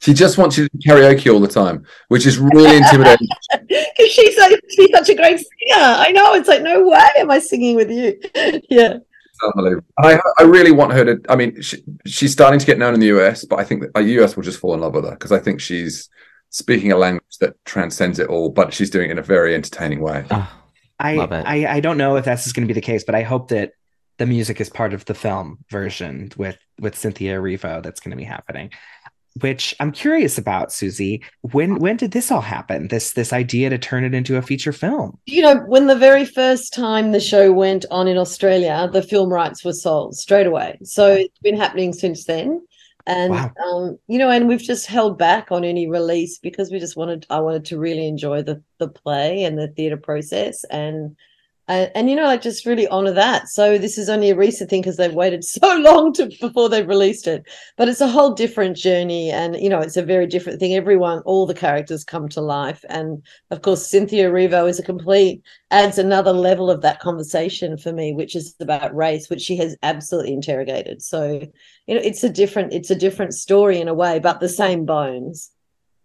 [0.00, 3.28] She just wants you to karaoke all the time, which is really intimidating.
[3.68, 5.82] Because she's like she's such a great singer.
[5.82, 6.34] I know.
[6.34, 8.16] It's like, no way am I singing with you.
[8.70, 8.98] yeah
[9.42, 9.86] unbelievable.
[9.98, 11.20] I, I really want her to.
[11.28, 14.02] I mean, she, she's starting to get known in the US, but I think the
[14.02, 16.08] US uh, will just fall in love with her because I think she's
[16.50, 20.00] speaking a language that transcends it all, but she's doing it in a very entertaining
[20.00, 20.24] way.
[20.30, 20.50] Oh,
[20.98, 23.48] I, I I don't know if that's going to be the case, but I hope
[23.48, 23.72] that
[24.18, 28.16] the music is part of the film version with with Cynthia Erivo that's going to
[28.16, 28.70] be happening
[29.40, 31.22] which I'm curious about, Suzie.
[31.42, 32.88] When when did this all happen?
[32.88, 35.18] This this idea to turn it into a feature film?
[35.26, 39.32] You know, when the very first time the show went on in Australia, the film
[39.32, 40.78] rights were sold straight away.
[40.82, 42.66] So it's been happening since then.
[43.06, 43.52] and Wow.
[43.64, 47.26] um, you know, and we've just held back on any release because we just wanted.
[47.30, 51.16] I wanted to really enjoy the the play and the theatre process, and
[51.68, 53.48] and, and you know, like just really honor that.
[53.48, 56.88] So this is only a recent thing because they've waited so long to before they've
[56.88, 57.46] released it.
[57.76, 60.74] But it's a whole different journey, and you know, it's a very different thing.
[60.74, 65.42] Everyone, all the characters come to life, and of course, Cynthia Erivo is a complete
[65.70, 69.76] adds another level of that conversation for me, which is about race, which she has
[69.82, 71.02] absolutely interrogated.
[71.02, 71.40] So
[71.86, 74.84] you know, it's a different it's a different story in a way, but the same
[74.84, 75.50] bones.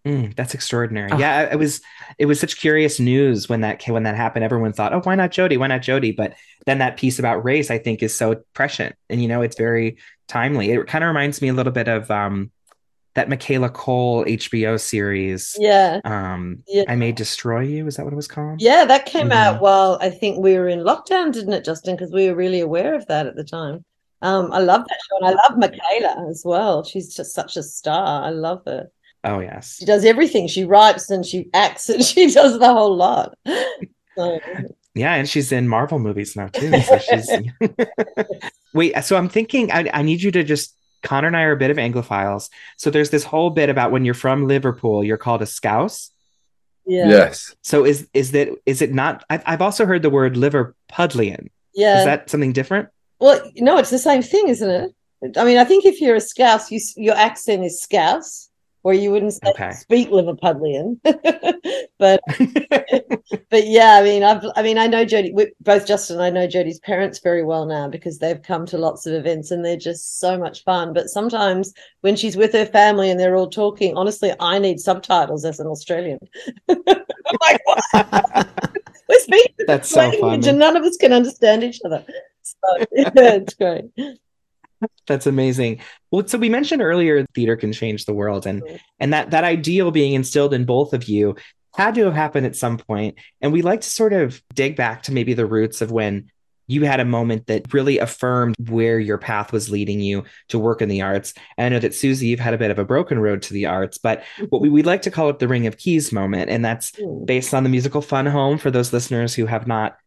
[0.05, 1.09] Mm, that's extraordinary.
[1.13, 1.17] Oh.
[1.17, 1.81] Yeah, it was
[2.17, 4.43] it was such curious news when that when that happened.
[4.43, 5.57] Everyone thought, "Oh, why not Jodie?
[5.57, 6.33] Why not Jodie?" But
[6.65, 9.97] then that piece about race, I think, is so prescient, and you know, it's very
[10.27, 10.71] timely.
[10.71, 12.51] It kind of reminds me a little bit of um,
[13.13, 15.55] that Michaela Coel HBO series.
[15.57, 16.01] Yeah.
[16.03, 16.83] Um, Yeah.
[16.89, 17.87] I may destroy you.
[17.87, 18.61] Is that what it was called?
[18.61, 19.61] Yeah, that came out Mhm.
[19.61, 21.95] while I think we were in lockdown, didn't it, Justin?
[21.95, 23.85] Because we were really aware of that at the time.
[24.21, 26.83] Um, I love that show, and I love Michaela as well.
[26.83, 28.23] She's just such a star.
[28.23, 28.89] I love her.
[29.23, 29.77] Oh yes.
[29.79, 30.47] She does everything.
[30.47, 33.38] She writes and she acts and she does the whole lot.
[34.15, 34.39] So,
[34.95, 36.79] Yeah, and she's in Marvel movies now too.
[36.81, 37.27] So she's
[38.73, 39.03] wait.
[39.03, 41.71] So I'm thinking, I, I need you to just Connor and I are a bit
[41.71, 42.49] of Anglophiles.
[42.77, 46.12] So there's this whole bit about when you're from Liverpool, you're called a scouse.
[46.86, 47.55] yeah, Yes.
[47.63, 49.23] So is is that is it not?
[49.31, 51.49] I've, I've also heard the word Liverpudlian.
[51.73, 51.99] yeah.
[51.99, 52.89] Is that something different?
[53.19, 55.38] Well, no, it's the same thing, isn't it?
[55.38, 58.49] I mean, I think if you're a Scouse, you your accent is Scouse,
[58.83, 59.71] or you wouldn't say, Okay.
[59.71, 60.99] speak Liverpudlian.
[61.99, 62.19] but
[63.49, 65.33] but yeah, I mean, I've I mean, I know Jodie.
[65.33, 68.77] we- Both Justin and I know Jodie's parents very well now because they've come to
[68.77, 70.93] lots of events and they're just so much fun.
[70.93, 75.45] But sometimes when she's with her family and they're all talking, honestly, I need subtitles
[75.45, 76.19] as an Australian.
[76.69, 76.77] I'm
[77.41, 78.47] like, what?
[79.09, 80.49] We're speaking the That's so language funny.
[80.49, 82.03] and none of us can understand each other.
[82.41, 82.57] So
[82.91, 83.85] yeah, it's great.
[85.07, 85.79] That's amazing.
[86.11, 88.79] Well, so we mentioned earlier theater can change the world and Mhm.
[88.99, 91.35] and that that ideal being instilled in both of you
[91.75, 93.15] had to have happened at some point.
[93.41, 96.29] And we like to sort of dig back to maybe the roots of when
[96.67, 100.81] you had a moment that really affirmed where your path was leading you to work
[100.81, 101.33] in the arts.
[101.57, 103.65] And I know that Suzie, you've had a bit of a broken road to the
[103.65, 106.49] arts, but what we, we like to call it the Ring of Keys moment.
[106.49, 107.25] And that's Mm.
[107.25, 108.57] based on the musical Fun Home.
[108.57, 109.97] For those listeners who have not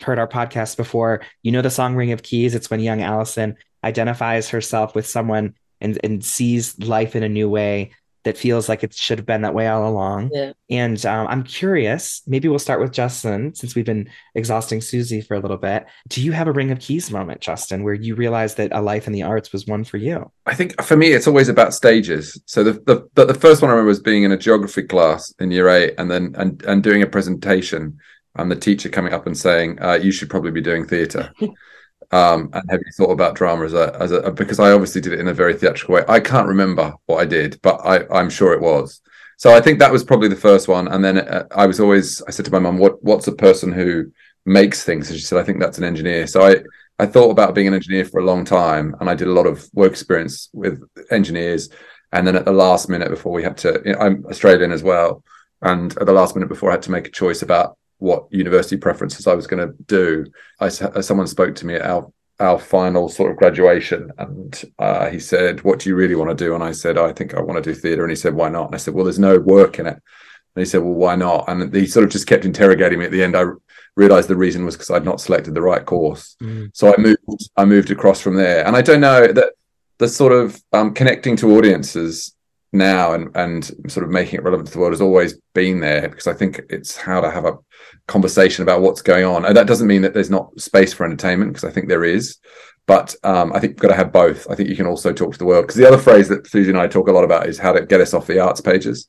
[0.00, 2.54] heard our podcast before, you know the song Ring of Keys.
[2.54, 7.48] It's when young Allison identifies herself with someone and, and sees life in a new
[7.48, 7.92] way
[8.26, 10.30] that feels like it should have been that way all along.
[10.32, 10.52] Yeah.
[10.68, 15.36] And um, I'm curious, maybe we'll start with Justin since we've been exhausting Suzie for
[15.36, 15.86] a little bit.
[16.08, 19.06] Do you have a Ring of Keys moment, Justin, where you realized that a life
[19.06, 20.28] in the arts was one for you?
[20.44, 22.42] I think for me, it's always about stages.
[22.46, 25.32] So the, the the the first one I remember was being in a geography class
[25.38, 27.96] in year eight, and then and and doing a presentation,
[28.34, 31.32] and the teacher coming up and saying, uh, "You should probably be doing theatre."
[32.12, 35.12] um, and have you thought about drama as a as a because I obviously did
[35.12, 36.04] it in a very theatrical way.
[36.08, 39.00] I can't remember what I did, but I I'm sure it was.
[39.38, 42.22] So I think that was probably the first one, and then uh, I was always
[42.22, 44.12] I said to my mum, "What what's a person who
[44.44, 46.62] makes things?" And she said, "I think that's an engineer." So I
[46.98, 49.46] I thought about being an engineer for a long time, and I did a lot
[49.46, 51.68] of work experience with engineers.
[52.12, 54.82] And then at the last minute before we had to, you know, I'm Australian as
[54.82, 55.24] well,
[55.60, 58.76] and at the last minute before I had to make a choice about what university
[58.76, 60.26] preferences I was going to do,
[60.60, 65.08] I uh, someone spoke to me at our our final sort of graduation, and uh,
[65.08, 67.40] he said, "What do you really want to do?" And I said, "I think I
[67.40, 69.38] want to do theatre." And he said, "Why not?" And I said, "Well, there's no
[69.38, 72.44] work in it." And he said, "Well, why not?" And he sort of just kept
[72.44, 73.06] interrogating me.
[73.06, 73.44] At the end, I
[73.96, 76.36] realized the reason was because I'd not selected the right course.
[76.74, 78.66] So I moved I moved across from there.
[78.66, 79.54] And I don't know that
[79.98, 82.34] the sort of um, connecting to audiences
[82.72, 86.08] now and and sort of making it relevant to the world has always been there
[86.08, 87.56] because I think it's how to have a
[88.06, 89.44] conversation about what's going on.
[89.44, 92.38] And that doesn't mean that there's not space for entertainment because I think there is.
[92.86, 94.48] But um, I think you've got to have both.
[94.48, 96.68] I think you can also talk to the world because the other phrase that Suzie
[96.68, 99.08] and I talk a lot about is how to get us off the arts pages.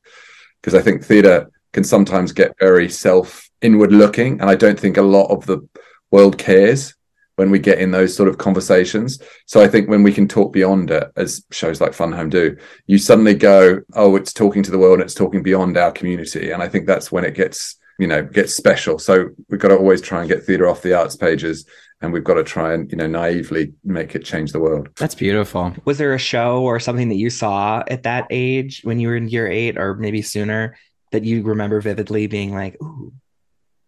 [0.62, 4.98] Because I think theatre can sometimes get very self inward looking, and I don't think
[4.98, 5.68] a lot of the
[6.10, 6.96] world cares
[7.36, 9.20] when we get in those sort of conversations.
[9.46, 12.58] So I think when we can talk beyond it, as shows like Fun Home do,
[12.88, 16.64] you suddenly go, oh, it's talking to the world, it's talking beyond our community, and
[16.64, 19.00] I think that's when it gets, you know, gets special.
[19.00, 21.66] So we've got to always try and get theatre off the arts pages,
[22.02, 24.90] and we've got to try and, you know, naively make it change the world.
[24.98, 25.74] That's beautiful.
[25.86, 29.16] Was there a show or something that you saw at that age when you were
[29.16, 30.78] in year eight or maybe sooner
[31.12, 33.14] that you remember vividly being like, ooh,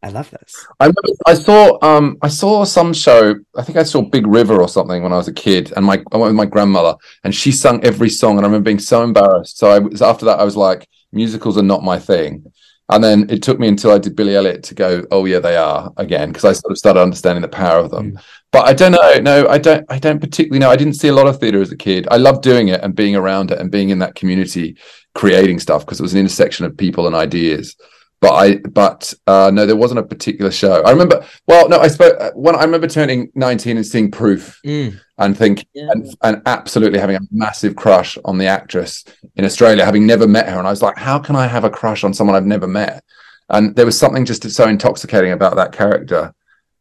[0.01, 0.65] I love this?
[0.79, 3.35] I remember I saw um I saw some show.
[3.55, 6.01] I think I saw Big River or something when I was a kid, and my
[6.11, 9.03] I went with my grandmother, and she sung every song, and I remember being so
[9.03, 9.57] embarrassed.
[9.57, 12.49] So I was after that I was like, musicals are not my thing,
[12.89, 15.55] And then it took me until I did Billy Elliot to go, oh yeah, they
[15.55, 18.13] are again, because I sort of started understanding the power of them.
[18.13, 18.21] Mm.
[18.51, 19.19] But I don't know.
[19.21, 19.85] No, I don't.
[19.89, 20.71] I don't particularly know.
[20.71, 22.07] I didn't see a lot of theatre as a kid.
[22.09, 24.77] I loved doing it and being around it and being in that community,
[25.13, 27.75] creating stuff because it was an intersection of people and ideas.
[28.21, 30.81] But I, but uh, no, there wasn't a particular show.
[30.83, 31.25] I remember.
[31.47, 34.99] Well, no, I spoke when I remember turning nineteen and seeing Proof Mm.
[35.19, 35.87] and think Yeah.
[35.91, 39.05] and, and absolutely having a massive crush on the actress
[39.37, 40.57] in Australia, having never met her.
[40.59, 43.03] And I was like, how can I have a crush on someone I've never met?
[43.49, 46.33] And there was something just so intoxicating about that character.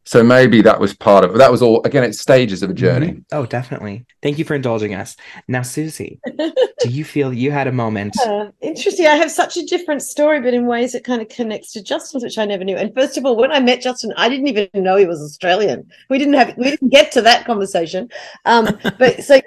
[0.09, 1.35] So maybe that was part of.
[1.35, 3.09] That was all again, it's stages of a journey.
[3.09, 3.25] Mhm.
[3.31, 4.07] Oh, definitely.
[4.23, 5.17] Thank you for indulging us.
[5.49, 6.19] Now, Suzie,
[6.81, 8.17] do you feel you had a moment?
[8.25, 9.07] Uh, interesting.
[9.07, 12.23] I have such a different story, but in ways it kind of connects to Justin's,
[12.25, 12.75] which I never knew.
[12.79, 15.87] And first of all, when I met Justin, I didn't even know he was Australian.
[16.09, 18.09] We didn't have, we didn't get to that conversation.
[18.47, 19.39] Um, but so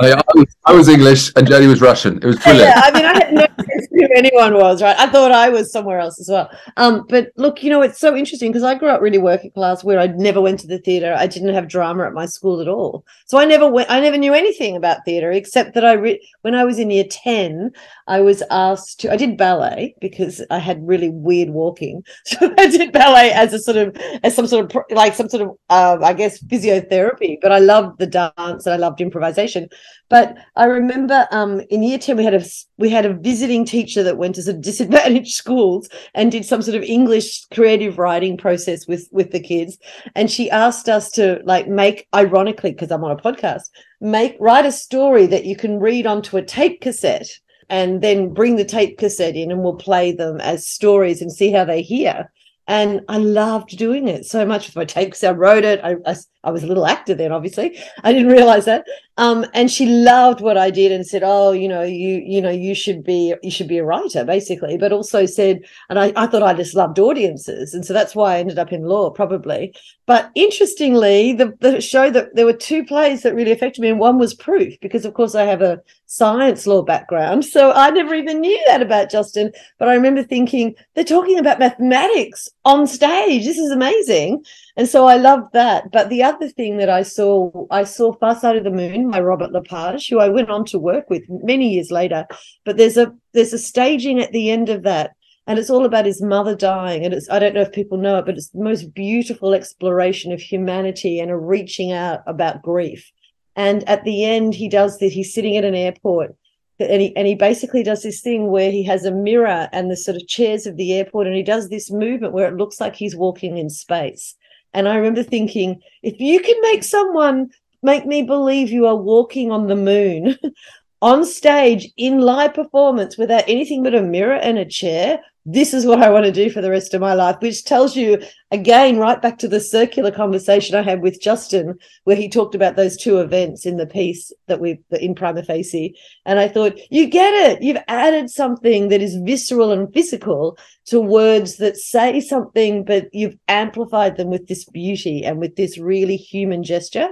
[0.00, 2.18] I, I, was, I was English and Jodie was Russian.
[2.18, 2.68] It was brilliant.
[2.68, 4.96] yeah, I mean, I had no sense who anyone was, right?
[4.98, 6.50] I thought I was somewhere else as well.
[6.76, 9.82] Um, but look, you know, it's so interesting because I grew up really working class,
[9.82, 11.14] where I never went to the theatre.
[11.18, 13.90] I didn't have drama at my school at all, so I never went.
[13.90, 17.04] I never knew anything about theatre except that I re- when I was in year
[17.10, 17.72] ten,
[18.06, 19.12] I was asked to.
[19.12, 23.58] I did ballet because I had really weird walking, so I did ballet as a
[23.58, 27.38] sort of as some sort of like some sort of uh, I guess physiotherapy.
[27.42, 29.68] But I loved the dance and I loved improvisation.
[30.08, 32.44] But I remember um, in year 10, we had a
[32.78, 36.76] we had a visiting teacher that went to some disadvantaged schools and did some sort
[36.76, 39.78] of English creative writing process with with the kids.
[40.14, 43.70] And she asked us to like make, ironically, because I'm on a podcast,
[44.00, 47.28] make write a story that you can read onto a tape cassette
[47.68, 51.52] and then bring the tape cassette in and we'll play them as stories and see
[51.52, 52.30] how they hear.
[52.66, 55.80] And I loved doing it so much with my tape because I wrote it.
[55.82, 56.16] I, I,
[56.48, 57.78] I was a little actor then, obviously.
[58.02, 58.86] I didn't realize that.
[59.18, 62.50] Um, and she loved what I did and said, "Oh, you know, you you know,
[62.50, 66.28] you should be you should be a writer, basically." But also said, and I, I
[66.28, 69.74] thought I just loved audiences, and so that's why I ended up in law, probably.
[70.06, 73.98] But interestingly, the the show that there were two plays that really affected me, and
[73.98, 78.14] one was Proof, because of course I have a science law background, so I never
[78.14, 79.52] even knew that about Justin.
[79.80, 83.44] But I remember thinking they're talking about mathematics on stage.
[83.44, 84.44] This is amazing.
[84.76, 85.90] And so I loved that.
[85.90, 89.20] But the other thing that I saw, I saw Far Side of the Moon by
[89.20, 92.26] Robert Lepage, who I went on to work with many years later.
[92.66, 95.12] But there's a there's a staging at the end of that,
[95.46, 97.06] and it's all about his mother dying.
[97.06, 100.30] And it's I don't know if people know it, but it's the most beautiful exploration
[100.30, 103.10] of humanity and a reaching out about grief.
[103.56, 105.14] And at the end, he does this.
[105.14, 106.36] He's sitting at an airport
[106.80, 109.96] and he and he basically does this thing where he has a mirror and the
[109.96, 112.94] sort of chairs of the airport and he does this movement where it looks like
[112.94, 114.34] he's walking in space.
[114.74, 117.50] And i remember thinking if you can make someone
[117.82, 120.36] make me believe you are walking on the moon
[121.00, 125.86] on stage in live performance without anything but a mirror and a chair this is
[125.86, 128.98] what i want to do for the rest of my life which tells you again
[128.98, 132.96] right back to the circular conversation i had with justin where he talked about those
[132.96, 135.94] two events in the piece that we in prima facie
[136.28, 137.62] and I thought, you get it.
[137.62, 143.38] You've added something that is visceral and physical to words that say something, but you've
[143.48, 147.08] amplified them with this beauty and with this really human gesture.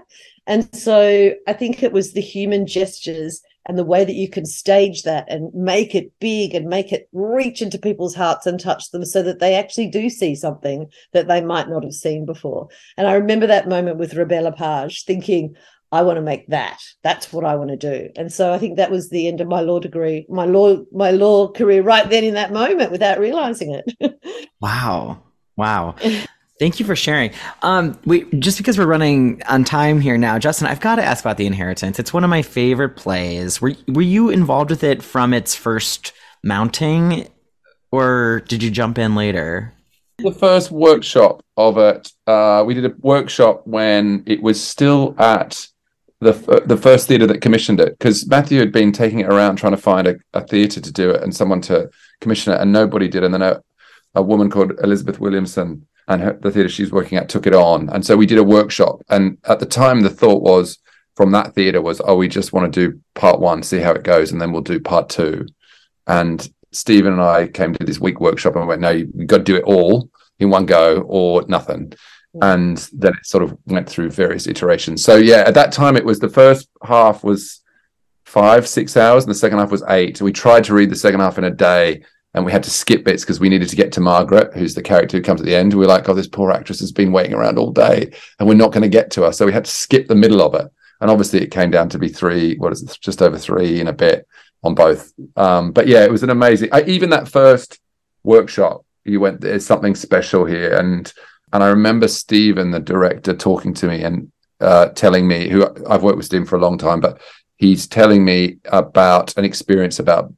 [0.46, 4.46] And so I think it was the human gestures and the way that you can
[4.46, 8.90] stage that and make it big and make it reach into people's hearts and touch
[8.90, 12.68] them so that they actually do see something that they might not have seen before.
[12.96, 15.54] And I remember that moment with Robert Lepage thinking,
[15.92, 16.80] I want to make that.
[17.02, 18.10] That's what I want to do.
[18.16, 21.10] And so I think that was the end of my law degree, my law, my
[21.10, 24.18] law career right then in that moment without realizing it.
[24.58, 25.22] Wow.
[25.56, 25.96] Wow.
[26.58, 27.32] Thank you for sharing.
[27.62, 31.22] Um, we just because we're running on time here now, Justin, I've got to ask
[31.22, 31.98] about the Inheritance.
[31.98, 33.60] It's one of my favorite plays.
[33.60, 37.28] Were were you involved with it from its first mounting,
[37.92, 39.74] or did you jump in later?
[40.18, 42.10] the first workshop of it.
[42.26, 45.66] Uh, we did a workshop when it was still at
[46.20, 49.56] the f- the first theatre that commissioned it because Matthew had been taking it around
[49.56, 51.90] trying to find a, a theatre to do it and someone to
[52.20, 53.24] commission it, and nobody did.
[53.24, 53.62] And then a,
[54.14, 57.88] a woman called Elizabeth Williamson and her, the theatre she's working at took it on,
[57.90, 59.02] and so we did a workshop.
[59.08, 60.78] And at the time, the thought was
[61.16, 64.04] from that theatre was, oh, we just want to do part one, see how it
[64.04, 65.46] goes, and then we'll do part two.
[66.06, 69.44] And Stephen and I came to this week workshop and went, no, you've got to
[69.44, 71.94] do it all in one go or nothing.
[72.42, 75.02] And then it sort of went through various iterations.
[75.02, 77.62] So yeah, at that time it was the first half was
[78.26, 80.20] five, six hours, and the second half was eight.
[80.20, 82.04] We tried to read the second half in a day
[82.36, 84.82] and we had to skip bits because we needed to get to Margaret, who's the
[84.82, 85.72] character who comes at the end.
[85.72, 88.72] We're like, oh, this poor actress has been waiting around all day and we're not
[88.72, 89.32] going to get to her.
[89.32, 90.70] So we had to skip the middle of it.
[91.00, 93.88] And obviously it came down to be three, what is it, just over three in
[93.88, 94.28] a bit
[94.62, 95.14] on both.
[95.34, 97.80] Um, but yeah, it was an amazing, I, even that first
[98.22, 98.84] workshop.
[99.04, 101.10] You went, there's something special here, and
[101.52, 106.02] and I remember Stephen, the director, talking to me and uh, telling me, who I've
[106.02, 107.20] worked with Stephen for a long time, but
[107.56, 110.32] he's telling me about an experience about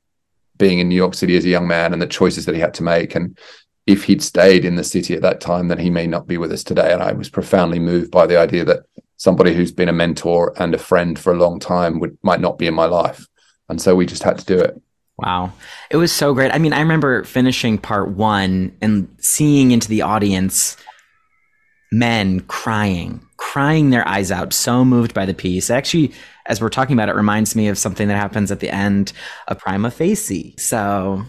[0.59, 2.75] being in New York City as a young man and the choices that he had
[2.75, 3.15] to make.
[3.15, 3.39] And
[3.87, 6.53] if he'd stayed in the city at that time, then he may not be with
[6.53, 6.93] us today.
[6.93, 8.85] And I was profoundly moved by the idea that
[9.17, 12.59] somebody who's been a mentor and a friend for a long time would might not
[12.59, 13.27] be in my life.
[13.69, 14.81] And so we just had to do it.
[15.19, 15.53] Wow.
[15.91, 16.55] It was so great.
[16.55, 20.77] I mean, I remember finishing part one and seeing into the audience
[21.91, 25.71] men crying, crying their eyes out, so moved by the piece.
[25.71, 26.13] Actually,
[26.49, 29.13] as we're talking about it, reminds me of something that happens at the end
[29.47, 30.55] of Prima Facie.
[30.59, 31.23] So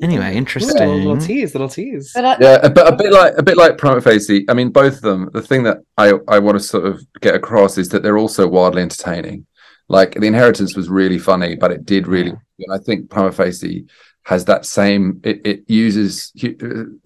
[0.00, 0.88] anyway, interesting.
[0.88, 2.12] Ooh, little tease, little tease.
[2.14, 4.44] But I, Yeah, a, bit- a bit like a bit like Prima Facie.
[4.48, 5.30] I mean, both of them.
[5.32, 8.46] The thing that I I want to sort of get across is that they're also
[8.46, 9.46] wildly entertaining.
[9.88, 12.30] Like the Inheritance was really funny, but it did really.
[12.30, 13.86] And I think Prima Facie
[14.24, 15.20] has that same.
[15.24, 16.46] It it uses uh,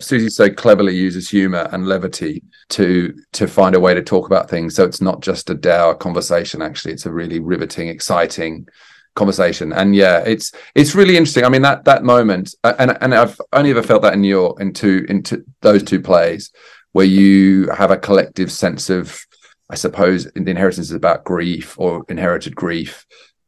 [0.00, 4.50] Suzie so cleverly uses humor and levity to to find a way to talk about
[4.50, 4.74] things.
[4.74, 6.62] So it's not just a dour conversation.
[6.62, 8.66] Actually, it's a really riveting, exciting
[9.14, 13.14] conversation and yeah it's it's really interesting i mean that that moment uh, and and
[13.14, 16.52] i've only ever felt that in new york in two into those two plays
[16.92, 19.24] where you have a collective sense of
[19.70, 23.06] i suppose the inheritance is about grief or inherited grief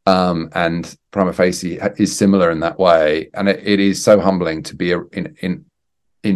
[0.09, 3.29] um and prima facie is similar in that way.
[3.33, 5.65] And it, it is so humbling to be in in
[6.23, 6.35] in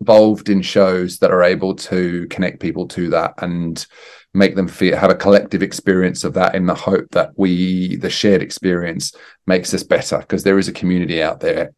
[0.00, 3.86] involved in shows that are able to connect people to that and
[4.34, 8.10] make them feel have a collective experience of that in the hope that we the
[8.10, 9.12] shared experience
[9.46, 10.18] makes us better.
[10.18, 11.72] Because there is a community out there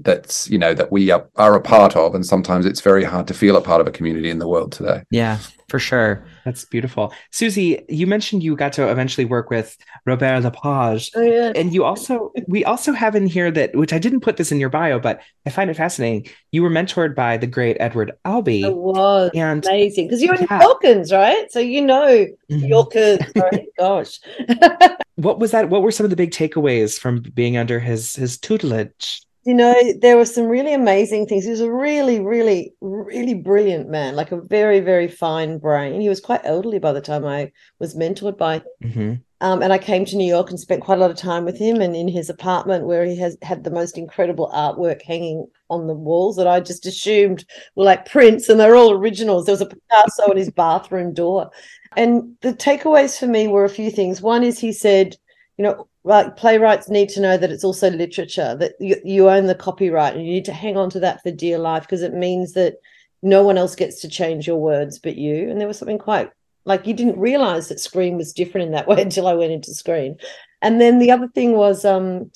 [0.00, 3.28] that's you know that we are, are a part of and sometimes it's very hard
[3.28, 5.38] to feel a part of a community in the world today Yeah,
[5.68, 6.24] for sure.
[6.44, 7.14] That's beautiful.
[7.32, 9.76] Suzie, you mentioned you got to eventually work with
[10.06, 11.10] Robert Lepage.
[11.14, 11.52] oh, yeah.
[11.54, 14.58] And you also, we also have in here that, which I didn't put this in
[14.58, 16.26] your bio, but I find it fascinating.
[16.50, 18.64] You were mentored by the great Edward Albee.
[18.64, 20.58] It was And amazing because you're in Yeah.
[20.58, 21.50] Falcons, right?
[21.52, 22.68] So you know Mhm.
[22.68, 23.20] Yorkers.
[23.36, 24.18] Sorry, gosh.
[25.14, 25.68] what was that?
[25.70, 29.22] What were some of the big takeaways from being under his his tutelage?
[29.44, 31.44] You know, there were some really amazing things.
[31.44, 36.00] He was a really, really, really brilliant man, like a very, very fine brain.
[36.00, 39.22] He was quite elderly by the time I was mentored by Mhm.
[39.40, 41.58] Um, and I came to New York and spent quite a lot of time with
[41.58, 45.88] him and in his apartment where he has had the most incredible artwork hanging on
[45.88, 49.46] the walls that I just assumed were like prints and they're all originals.
[49.46, 51.50] There was a Picasso on his bathroom door.
[51.96, 54.22] And the takeaways for me were a few things.
[54.22, 55.16] One is he said,
[55.56, 59.46] you know, like playwrights need to know that it's also literature, that you, you own
[59.46, 62.14] the copyright and you need to hang on to that for dear life because it
[62.14, 62.76] means that
[63.22, 65.48] no one else gets to change your words but you.
[65.48, 66.30] And there was something quite
[66.64, 69.74] like you didn't realize that screen was different in that way until I went into
[69.74, 70.16] screen.
[70.60, 72.30] And then the other thing was um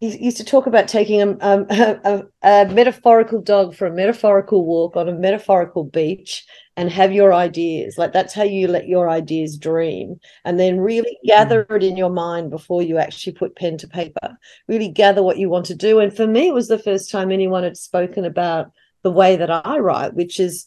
[0.00, 4.64] he used to talk about taking a, um, a, a metaphorical dog for a metaphorical
[4.64, 6.44] walk on a metaphorical beach
[6.76, 7.96] and have your ideas.
[7.96, 12.10] Like that's how you let your ideas dream and then really gather it in your
[12.10, 14.36] mind before you actually put pen to paper.
[14.68, 16.00] Really gather what you want to do.
[16.00, 18.70] And for me it was the first time anyone had spoken about
[19.04, 20.66] the way that i write which is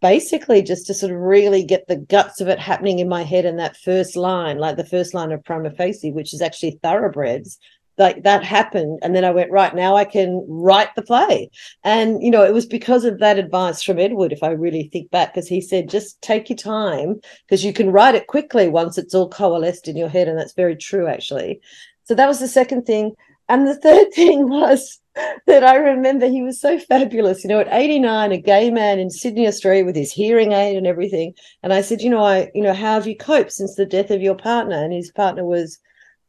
[0.00, 3.44] basically just to sort of really get the guts of it happening in my head
[3.44, 7.58] in that first line, like the first line of Prima Facie, which is actually thoroughbreds.
[7.98, 9.00] Like that happened.
[9.02, 11.50] And then I went, right now I can write the play.
[11.82, 15.10] And, you know, it was because of that advice from Edward, if I really think
[15.10, 18.98] back, because he said, just take your time because you can write it quickly once
[18.98, 20.28] it's all coalesced in your head.
[20.28, 21.60] And that's very true, actually.
[22.04, 23.14] So that was the second thing.
[23.48, 25.00] And the third thing was
[25.46, 27.42] that I remember he was so fabulous.
[27.42, 30.86] You know, at 89, a gay man in Sydney, Australia, with his hearing aid and
[30.86, 31.34] everything.
[31.62, 34.10] And I said, you know, I, you know, how have you coped since the death
[34.10, 34.76] of your partner?
[34.76, 35.78] And his partner was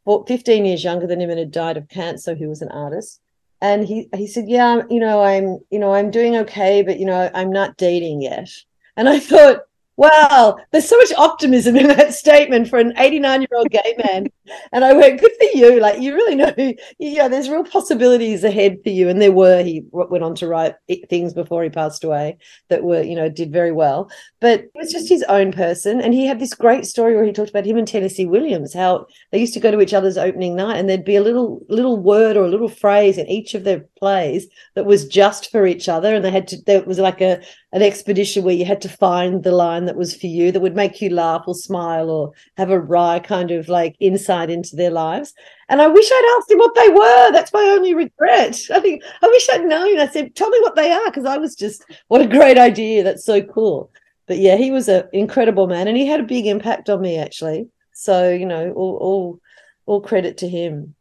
[0.05, 2.35] 15 years younger than him and had died of cancer.
[2.35, 3.21] He was an artist.
[3.61, 7.05] And he he said, yeah, you know, I'm, you know, I'm doing okay, but you
[7.05, 8.49] know, I'm not dating yet.
[8.95, 9.63] And I thought,
[9.97, 14.27] wow, there's so much optimism in that statement for an 89 year old gay man.
[14.71, 15.79] And I went, good for you.
[15.79, 16.53] Like, you really know,
[16.97, 19.09] yeah, there's real possibilities ahead for you.
[19.09, 20.75] And there were, he went on to write
[21.09, 22.37] things before he passed away
[22.69, 24.09] that were, you know, did very well.
[24.39, 26.01] But it was just his own person.
[26.01, 29.07] And he had this great story where he talked about him and Tennessee Williams, how
[29.31, 31.97] they used to go to each other's opening night and there'd be a little, little
[31.97, 35.89] word or a little phrase in each of their plays that was just for each
[35.89, 36.15] other.
[36.15, 37.41] And they had to, there was like a,
[37.71, 40.75] an expedition where you had to find the line that was for you that would
[40.75, 44.91] make you laugh or smile or have a wry kind of like insight into their
[44.91, 45.33] lives.
[45.69, 47.31] And I wish I'd asked him what they were.
[47.31, 48.59] That's my only regret.
[48.71, 49.99] I think I wish I'd known.
[49.99, 53.03] I said, tell me what they are, because I was just, what a great idea.
[53.03, 53.91] That's so cool.
[54.27, 57.17] But yeah, he was an incredible man and he had a big impact on me
[57.17, 57.67] actually.
[57.93, 59.39] So, you know, all all
[59.87, 60.93] all credit to him.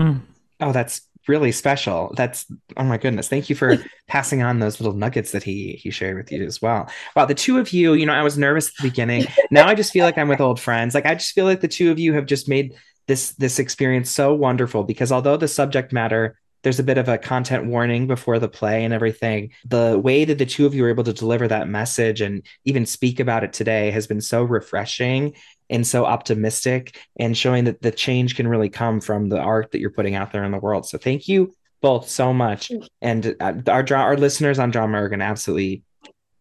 [0.00, 0.22] Mm.
[0.60, 2.12] Oh, that's really special.
[2.16, 2.46] That's
[2.76, 3.28] oh my goodness.
[3.28, 3.76] Thank you for
[4.08, 6.88] passing on those little nuggets that he he shared with you as well.
[7.14, 9.26] Wow, the two of you, you know, I was nervous at the beginning.
[9.50, 10.94] Now I just feel like I'm with old friends.
[10.94, 12.74] Like I just feel like the two of you have just made
[13.06, 17.16] this this experience so wonderful because although the subject matter there's a bit of a
[17.16, 19.52] content warning before the play and everything.
[19.66, 22.86] The way that the two of you were able to deliver that message and even
[22.86, 25.34] speak about it today has been so refreshing
[25.70, 29.80] and so optimistic and showing that the change can really come from the art that
[29.80, 30.86] you're putting out there in the world.
[30.86, 32.72] So thank you both so much.
[33.00, 35.82] And uh, our our listeners on Drama are going to absolutely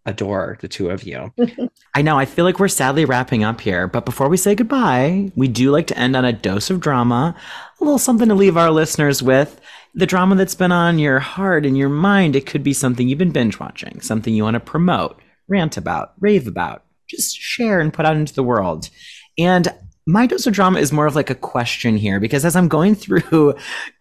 [0.05, 1.33] adore the two of you.
[1.95, 2.17] I know.
[2.17, 5.71] I feel like we're sadly wrapping up here, but before we say goodbye, we do
[5.71, 7.35] like to end on a dose of drama,
[7.79, 9.59] a little something to leave our listeners with
[9.95, 12.35] the drama that's been on your heart and your mind.
[12.35, 16.13] It could be something you've been binge watching, something you want to promote, rant about,
[16.19, 18.89] rave about, just share and put out into the world.
[19.37, 19.73] And
[20.07, 22.95] my dose of drama is more of like a question here because as I'm going
[23.03, 23.55] through,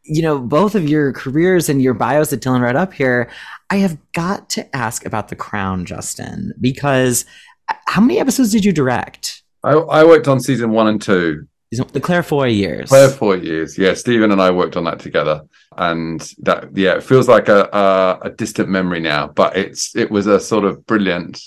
[0.04, 3.30] you know, both of your careers and your bios that Dylan read up here,
[3.70, 7.24] I have got to ask about The Crown, Justin, because
[7.86, 9.42] how many episodes did you direct?
[9.62, 11.46] I, I worked on season one and two.
[11.92, 12.88] The Claire Foy years.
[12.88, 13.76] Claire Foy years.
[13.76, 15.42] Yeah, Stephen and I worked on that together,
[15.76, 20.08] and that yeah, it feels like a, a, a distant memory now, but it's it
[20.08, 21.40] was a sort of brilliant,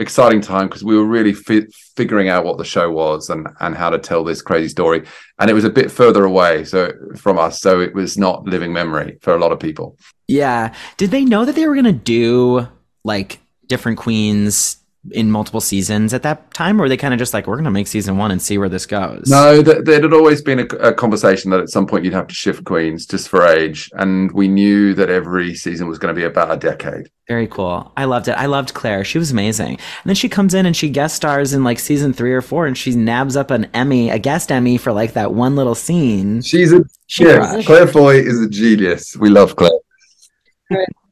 [0.00, 3.76] exciting time because we were really fi- figuring out what the show was and and
[3.76, 5.06] how to tell this crazy story,
[5.38, 8.72] and it was a bit further away so from us, so it was not living
[8.72, 9.96] memory for a lot of people.
[10.26, 10.74] Yeah.
[10.96, 12.66] Did they know that they were gonna do
[13.04, 14.79] like different queens
[15.12, 17.64] in multiple seasons at that time, or were they kind of just like, we're going
[17.64, 19.24] to make season one and see where this goes?
[19.28, 22.26] No, th- there had always been a, a, conversation that at some point you'd have
[22.26, 26.18] to shift queens just for age, and we knew that every season was going to
[26.18, 27.10] be about a decade.
[27.26, 27.90] Very cool.
[27.96, 28.32] I loved it.
[28.32, 29.04] I loved Claire.
[29.04, 29.70] She was amazing.
[29.70, 32.66] And then she comes in and she guest stars in like season three or four,
[32.66, 36.42] and she nabs up an Emmy, a guest Emmy for like that one little scene.
[36.42, 39.16] She's a she yeah, Claire Foy is a genius.
[39.16, 39.70] We love Claire.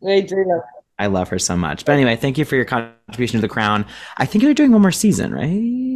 [0.00, 0.62] We do love
[0.98, 1.84] I love her so much.
[1.84, 3.86] But anyway, thank you for your contribution to the crown.
[4.16, 5.44] I think you're doing one more season, right?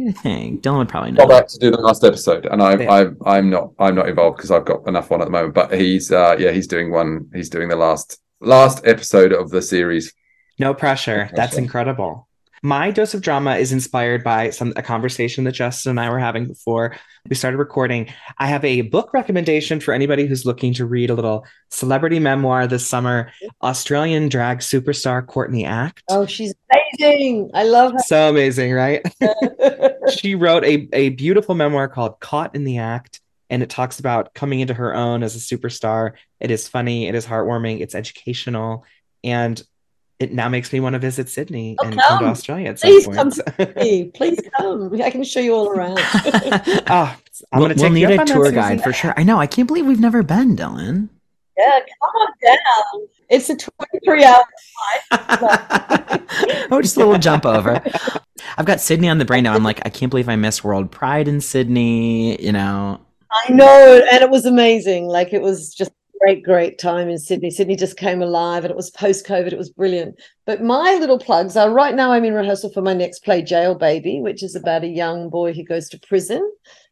[0.07, 1.27] I think Dylan would probably know.
[1.27, 2.91] Got back to do the last episode, and I'm yeah.
[2.91, 5.53] I'm I'm not I'm not involved because I've got enough on at the moment.
[5.53, 7.29] But he's uh yeah he's doing one.
[7.33, 10.13] He's doing the last last episode of the series.
[10.59, 11.11] No pressure.
[11.11, 11.35] No pressure.
[11.35, 12.27] That's incredible.
[12.61, 16.19] My dose of drama is inspired by some a conversation that Justin and I were
[16.19, 16.95] having before
[17.29, 18.09] we started recording.
[18.37, 22.67] I have a book recommendation for anybody who's looking to read a little celebrity memoir
[22.67, 23.31] this summer.
[23.61, 26.03] Australian drag superstar Courtney Act.
[26.09, 26.53] Oh, she's
[26.99, 27.49] amazing.
[27.53, 27.99] I love her.
[27.99, 29.01] So amazing, right?
[30.17, 34.33] she wrote a, a beautiful memoir called Caught in the Act and it talks about
[34.33, 36.13] coming into her own as a superstar.
[36.41, 38.83] It is funny, it is heartwarming, it's educational,
[39.23, 39.61] and
[40.19, 42.07] it now makes me want to visit Sydney oh, and come.
[42.07, 42.19] come.
[42.19, 43.57] to Australia at Please some point.
[43.57, 44.11] come.
[44.13, 45.01] Please come.
[45.01, 45.99] I can show you all around.
[45.99, 47.17] oh,
[47.51, 49.13] I'm we'll, gonna we'll need a tour guide for sure.
[49.17, 49.39] I know.
[49.39, 51.09] I can't believe we've never been, Dylan.
[51.57, 53.07] Yeah, come on down.
[53.29, 54.43] It's a 23 hour
[55.09, 56.21] flight.
[56.71, 57.81] oh, just a little jump over.
[58.57, 59.53] I've got Sydney on the brain now.
[59.53, 63.01] I'm like, I can't believe I missed World Pride in Sydney, you know.
[63.31, 65.07] I know, and it was amazing.
[65.07, 65.91] Like it was just
[66.23, 67.51] great, great time in Sydney.
[67.51, 69.51] Sydney just came alive and it was post COVID.
[69.51, 70.15] It was brilliant.
[70.45, 73.75] But my little plugs are right now I'm in rehearsal for my next play, Jail
[73.75, 76.49] Baby, which is about a young boy who goes to prison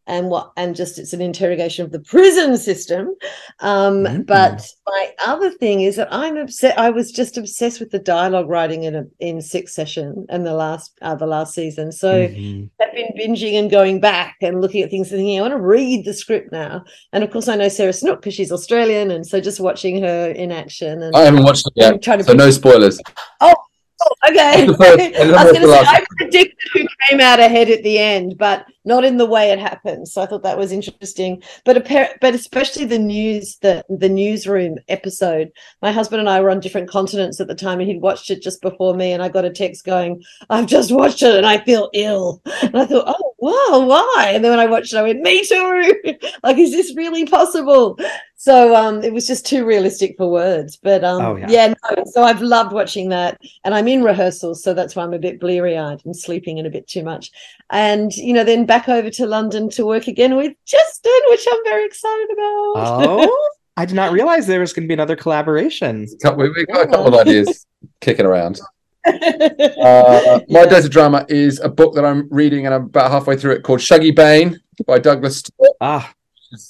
[0.07, 3.09] and what and just it's an interrogation of the prison system
[3.59, 4.21] um mm-hmm.
[4.23, 8.49] but my other thing is that i'm upset i was just obsessed with the dialogue
[8.49, 12.65] writing in a in Succession and the last uh, the last season so mm-hmm.
[12.81, 15.59] i've been binging and going back and looking at things and thinking i want to
[15.59, 16.83] read the script now
[17.13, 20.31] and of course i know sarah snook because she's australian and so just watching her
[20.31, 22.99] in action and i haven't watched it yet so no spoilers
[23.41, 23.53] oh
[24.01, 24.63] Oh, okay.
[24.63, 28.65] I was going to say, I predicted who came out ahead at the end, but
[28.85, 30.07] not in the way it happened.
[30.07, 31.43] So I thought that was interesting.
[31.65, 31.87] But
[32.21, 35.51] but especially the news, the the newsroom episode.
[35.81, 38.41] My husband and I were on different continents at the time, and he'd watched it
[38.41, 39.11] just before me.
[39.11, 42.75] And I got a text going, "I've just watched it, and I feel ill." And
[42.75, 45.93] I thought, "Oh wow, why?" And then when I watched it, I went, "Me too."
[46.43, 47.97] like, is this really possible?
[48.35, 50.77] So um, it was just too realistic for words.
[50.77, 54.63] But um, oh, yeah, yeah no, so I've loved watching that, and I'm in rehearsals,
[54.63, 57.31] so that's why I'm a bit bleary eyed and sleeping in a bit too much.
[57.69, 61.63] And you know, then back over to London to work again with Justin, which I'm
[61.65, 62.73] very excited about.
[62.77, 66.07] Oh, I did not realize there was going to be another collaboration.
[66.57, 67.65] We've got a couple of ideas
[68.01, 68.59] kicking around.
[69.05, 73.53] Uh, my Desert drama is a book that I'm reading, and I'm about halfway through
[73.53, 75.71] it, called Shuggie Bain by Douglas Stuart.
[75.79, 76.13] Ah,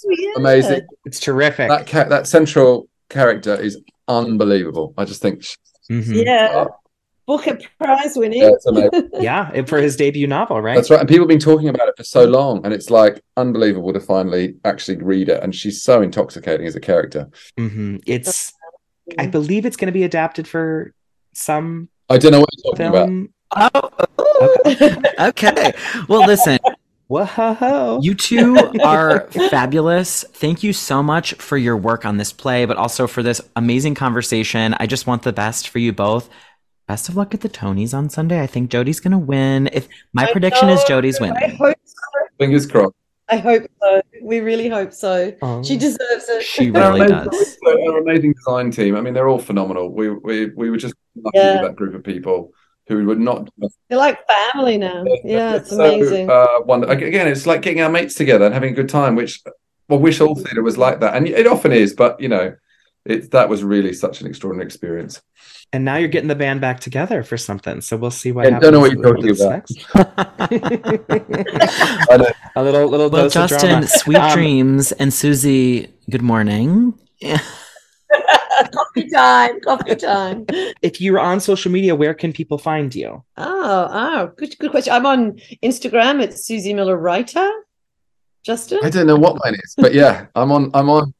[0.09, 0.31] yeah.
[0.37, 0.81] amazing!
[1.05, 1.69] It's terrific.
[1.69, 4.93] That ca- that central character is unbelievable.
[4.97, 5.43] I just think,
[5.89, 6.13] mm-hmm.
[6.13, 6.49] yeah.
[6.53, 6.67] Uh,
[7.27, 8.41] Booker Prize winning.
[9.13, 9.51] Yeah.
[9.53, 10.75] Yeah, for his debut novel, right?
[10.75, 10.99] That's right.
[10.99, 13.99] And people have been talking about it for so long, and it's like unbelievable to
[13.99, 15.41] finally actually read it.
[15.41, 17.29] And she's so intoxicating as a character.
[17.57, 18.53] hmm It's,
[19.17, 20.93] I believe it's going to be adapted for
[21.33, 23.91] some I don't know what you're talking about.
[25.19, 25.73] Oh, okay.
[26.07, 26.59] Well, listen,
[27.07, 27.99] Whoa!
[28.01, 30.23] you two are fabulous.
[30.31, 33.95] Thank you so much for your work on this play, but also for this amazing
[33.95, 34.75] conversation.
[34.79, 36.29] I just want the best for you both.
[36.87, 38.41] Best of luck at the Tonys on Sunday.
[38.41, 39.69] I think Jodie's going to win.
[39.71, 41.57] If my I prediction is know, Jodie's I winning.
[41.57, 41.95] hope so.
[42.39, 42.95] Fingers crossed.
[43.31, 44.01] I hope so.
[44.21, 45.33] We really hope so.
[45.41, 45.63] Oh.
[45.63, 46.43] She deserves it.
[46.43, 47.57] She really does.
[47.63, 48.95] They're amazing design team.
[48.95, 49.89] I mean, they're all phenomenal.
[49.89, 51.53] We we we were just lucky Yeah.
[51.61, 52.51] with that group of people
[52.87, 53.49] who would not.
[53.89, 55.03] They're like family now.
[55.23, 56.29] Yeah, it's so, amazing.
[56.29, 59.15] Uh, wonder- again, it's like getting our mates together and having a good time.
[59.15, 59.41] Which
[59.89, 61.93] I wish all theatre was like that, and it often is.
[61.93, 62.53] But you know,
[63.05, 65.21] it that was really such an extraordinary experience.
[65.73, 67.79] And now you're getting the band back together for something.
[67.81, 68.63] So we'll see what I happens.
[68.63, 69.51] don't know what you're talking about.
[69.51, 71.21] next.
[72.55, 73.87] A little little Well, dose of Justin, drama.
[73.87, 76.93] sweet Um, dreams, and Suzie, good morning.
[78.73, 80.45] coffee time, coffee time.
[80.81, 83.23] If you're on social media, where can people find you?
[83.37, 84.93] Oh, oh, good, good question.
[84.93, 86.21] I'm on Instagram.
[86.21, 87.49] It's Suzie Miller Writer.
[88.43, 88.79] Justin.
[88.83, 90.71] I don't know what mine is, but yeah, I'm on.
[90.73, 91.13] I'm on.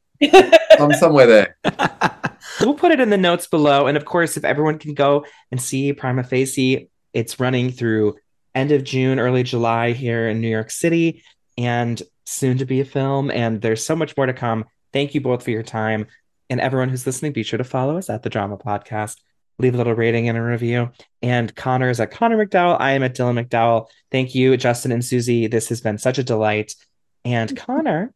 [0.79, 1.57] I'm somewhere there.
[2.59, 3.87] We'll put it in the notes below.
[3.87, 8.17] And of course, if everyone can go and see Prima Facie, it's running through
[8.53, 11.23] end of June, early July here in New York City,
[11.57, 13.31] and soon to be a film.
[13.31, 14.65] And there's so much more to come.
[14.93, 16.07] Thank you both for your time.
[16.49, 19.17] And everyone who's listening, be sure to follow us at the Drama Podcast.
[19.57, 20.91] Leave a little rating and a review.
[21.21, 22.77] And Connor is at Connor McDowell.
[22.79, 23.87] I am at Dylan McDowell.
[24.11, 25.49] Thank you, Justin and Suzie.
[25.49, 26.75] This has been such a delight.
[27.23, 28.13] And Connor,